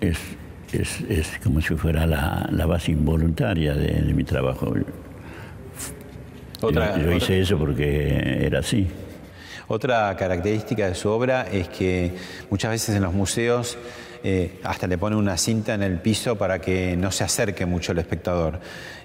[0.01, 0.19] Es,
[0.73, 4.75] es, como si fuera la, base involuntaria de, mi trabajo.
[6.61, 8.89] yo, hice eso porque era así.
[9.69, 12.13] Otra característica de su obra es que
[12.51, 13.79] muchas veces en los museos
[14.25, 17.93] eh, hasta le pone una cinta en el piso para que no se acerque mucho
[17.93, 18.61] el espectador.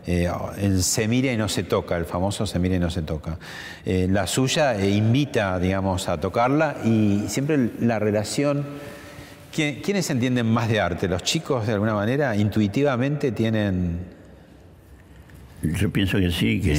[0.05, 3.01] Eh, el se mire y no se toca, el famoso se mire y no se
[3.01, 3.37] toca.
[3.85, 8.96] Eh, la suya invita, digamos, a tocarla y siempre la relación...
[9.57, 11.07] ¿Quiénes entienden más de arte?
[11.07, 13.97] ¿Los chicos de alguna manera intuitivamente tienen...
[15.63, 16.73] Yo pienso que sí, que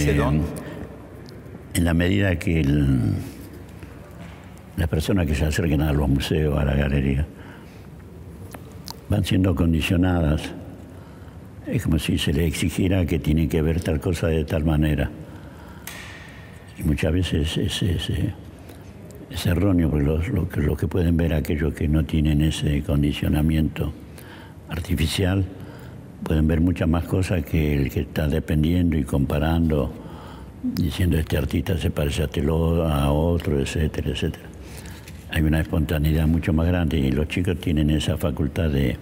[1.75, 3.15] en la medida que el,
[4.77, 7.27] las personas que se acerquen a los museos, a la galería,
[9.09, 10.43] van siendo condicionadas.
[11.67, 15.11] Es como si se les exigiera que tienen que ver tal cosa de tal manera.
[16.79, 17.83] Y muchas veces es,
[19.31, 23.93] es, erróneo, porque lo, que, lo que pueden ver aquellos que no tienen ese condicionamiento
[24.69, 25.45] artificial,
[26.23, 29.93] pueden ver muchas más cosas que el que está dependiendo y comparando,
[30.63, 34.49] diciendo este artista se parece a, a otro, etcétera, etcétera
[35.31, 38.97] hay una espontaneidad mucho más grande y los chicos tienen esa facultad de,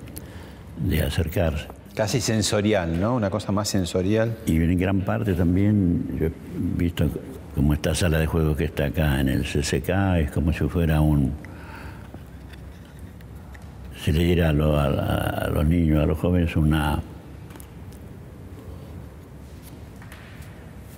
[0.85, 1.66] de acercarse.
[1.95, 3.14] Casi sensorial, ¿no?
[3.14, 4.37] Una cosa más sensorial.
[4.47, 6.33] Y en gran parte también, yo he
[6.77, 7.09] visto
[7.57, 11.00] como esta sala de juego que está acá en el CCK, es como si fuera
[11.00, 11.32] un...
[14.04, 17.00] Se le diera a, los niños, a los jóvenes, una...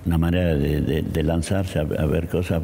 [0.04, 2.60] una manera de, lanzarse a ver cosas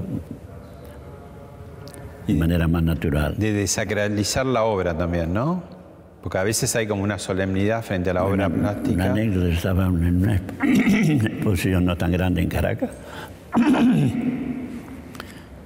[2.27, 3.37] de manera más natural.
[3.39, 5.63] De desacralizar la obra también, ¿no?
[6.21, 8.95] Porque a veces hay como una solemnidad frente a la obra plástica.
[8.95, 12.91] Una anécdota, estaba en una exposición no tan grande en Caracas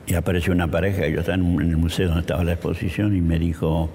[0.07, 3.39] y apareció una pareja, yo estaba en el museo donde estaba la exposición y me
[3.39, 3.91] dijo,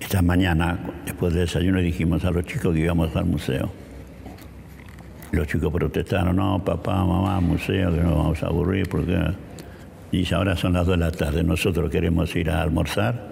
[0.00, 3.70] esta mañana, después del desayuno, dijimos a los chicos que íbamos al museo.
[5.32, 9.18] Los chicos protestaron, no, papá, mamá, museo, que nos vamos a aburrir porque
[10.12, 13.28] y ahora son las dos de la tarde, nosotros queremos ir a almorzar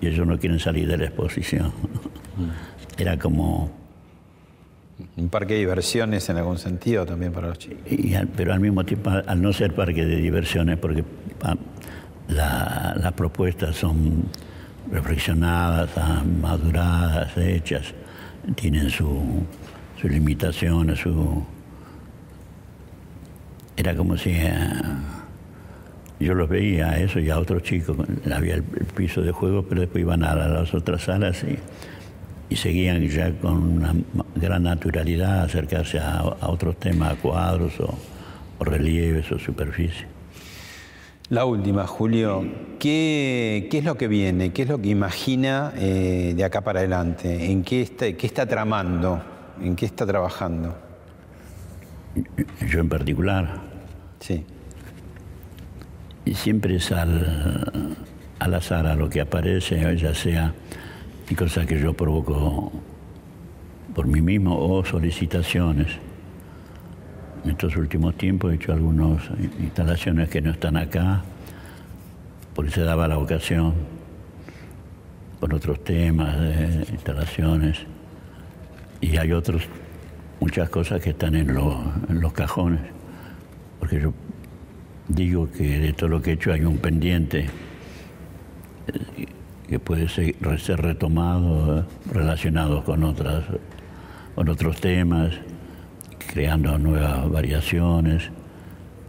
[0.00, 1.72] y ellos no quieren salir de la exposición.
[2.98, 3.77] Era como...
[5.16, 7.78] Un parque de diversiones en algún sentido también para los chicos.
[8.36, 11.04] pero al mismo tiempo, al no ser parque de diversiones, porque
[11.42, 11.56] ah,
[12.28, 14.24] las propuestas son
[14.90, 17.94] reflexionadas, ah, maduradas, hechas,
[18.56, 19.14] tienen sus
[20.02, 21.44] limitaciones, su...
[23.76, 24.34] Era como si...
[24.36, 24.98] Ah,
[26.20, 27.96] yo los veía a eso y a otros chicos,
[28.34, 31.56] había el, piso de juego, pero después iban a las otras salas y,
[32.56, 33.94] seguían ya con una
[34.34, 37.94] gran naturalidad acercarse a, otros temas, a cuadros o,
[38.64, 40.06] relieves o superficie.
[41.30, 42.44] La última, Julio,
[42.78, 44.52] ¿qué, es lo que viene?
[44.52, 47.50] ¿Qué es lo que imagina eh, de acá para adelante?
[47.50, 49.22] ¿En qué está, qué está tramando?
[49.60, 50.74] ¿En qué está trabajando?
[52.66, 53.60] Yo en particular.
[54.20, 54.44] Sí
[56.28, 57.96] y siempre es al,
[58.38, 60.52] azar a lo que aparece, ya sea
[61.30, 62.72] y cosas que yo provoco
[63.94, 65.88] por mí mismo o solicitaciones.
[67.44, 69.22] En estos últimos tiempos he hecho algunas
[69.60, 71.22] instalaciones que no están acá,
[72.54, 73.74] porque se daba la ocasión,
[75.40, 77.78] por otros temas de instalaciones,
[79.00, 79.62] y hay otros,
[80.40, 82.80] muchas cosas que están en, en los cajones,
[83.78, 84.12] porque yo
[85.08, 87.46] digo que de todo lo que he hecho hay un pendiente
[88.86, 89.26] eh,
[89.68, 93.44] que puede ser, ser retomado, relacionado con, otras,
[94.34, 95.32] con otros temas,
[96.32, 98.30] creando nuevas variaciones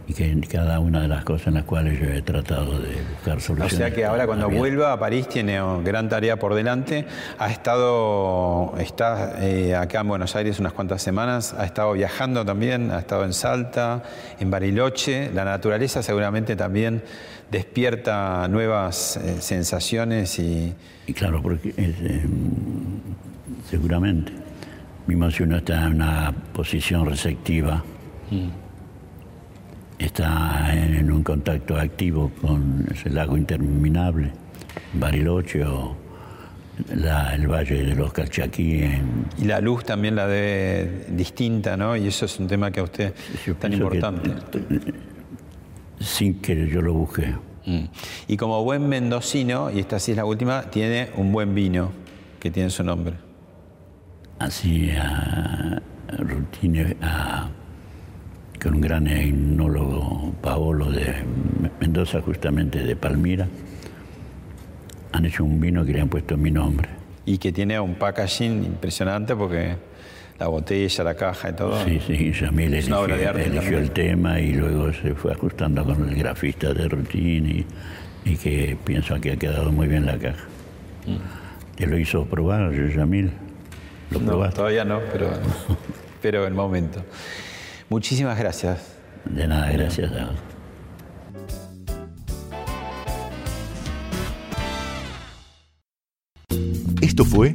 [0.06, 3.00] y que en cada una de las cosas en las cuales yo he tratado de
[3.14, 3.72] buscar soluciones.
[3.72, 7.06] O sea que ahora cuando vuelva a París tiene gran tarea por delante.
[7.38, 12.90] Ha estado, está eh, acá en Buenos Aires unas cuantas semanas, ha estado viajando también,
[12.90, 14.02] ha estado en Salta,
[14.40, 15.30] en Bariloche.
[15.32, 17.02] La naturaleza seguramente también
[17.50, 20.74] despierta nuevas eh, sensaciones y...
[21.06, 22.26] Y claro, porque eh,
[23.68, 24.32] seguramente,
[25.06, 27.84] mismo si uno está en una posición receptiva,
[28.30, 28.70] mm
[30.00, 34.30] está en un contacto activo con ese lago interminable,
[34.94, 35.96] Bariloche o
[36.90, 38.82] el valle de los Calchaquí.
[39.38, 41.94] Y la luz también la de distinta, ¿no?
[41.94, 43.12] Y eso es un tema que a usted
[43.46, 44.30] es tan importante.
[46.00, 47.34] Sin que yo lo busque.
[47.66, 47.84] Mm.
[48.26, 51.92] Y como buen mendocino, y esta sí es la última, tiene un buen vino
[52.40, 53.16] que tiene su nombre.
[54.38, 55.80] Así, a,
[57.02, 57.50] a
[58.62, 61.14] con un gran etnólogo, Paolo de
[61.80, 63.48] Mendoza, justamente de Palmira.
[65.12, 66.88] Han hecho un vino que le han puesto mi nombre.
[67.24, 69.76] Y que tiene un packaging impresionante porque
[70.40, 71.84] la botella, la caja y todo.
[71.84, 76.72] Sí, sí, Yamil eligió, eligió el tema y luego se fue ajustando con el grafista
[76.72, 77.50] de rutina
[78.24, 80.44] y, que pienso que ha quedado muy bien la caja.
[81.76, 81.90] ¿Te mm.
[81.90, 83.30] lo hizo probar, Yamil?
[84.10, 85.30] ¿Lo no, Todavía no, pero,
[86.22, 87.04] pero el momento.
[87.90, 88.96] Muchísimas gracias.
[89.26, 90.10] De nada, gracias.
[97.02, 97.54] Esto fue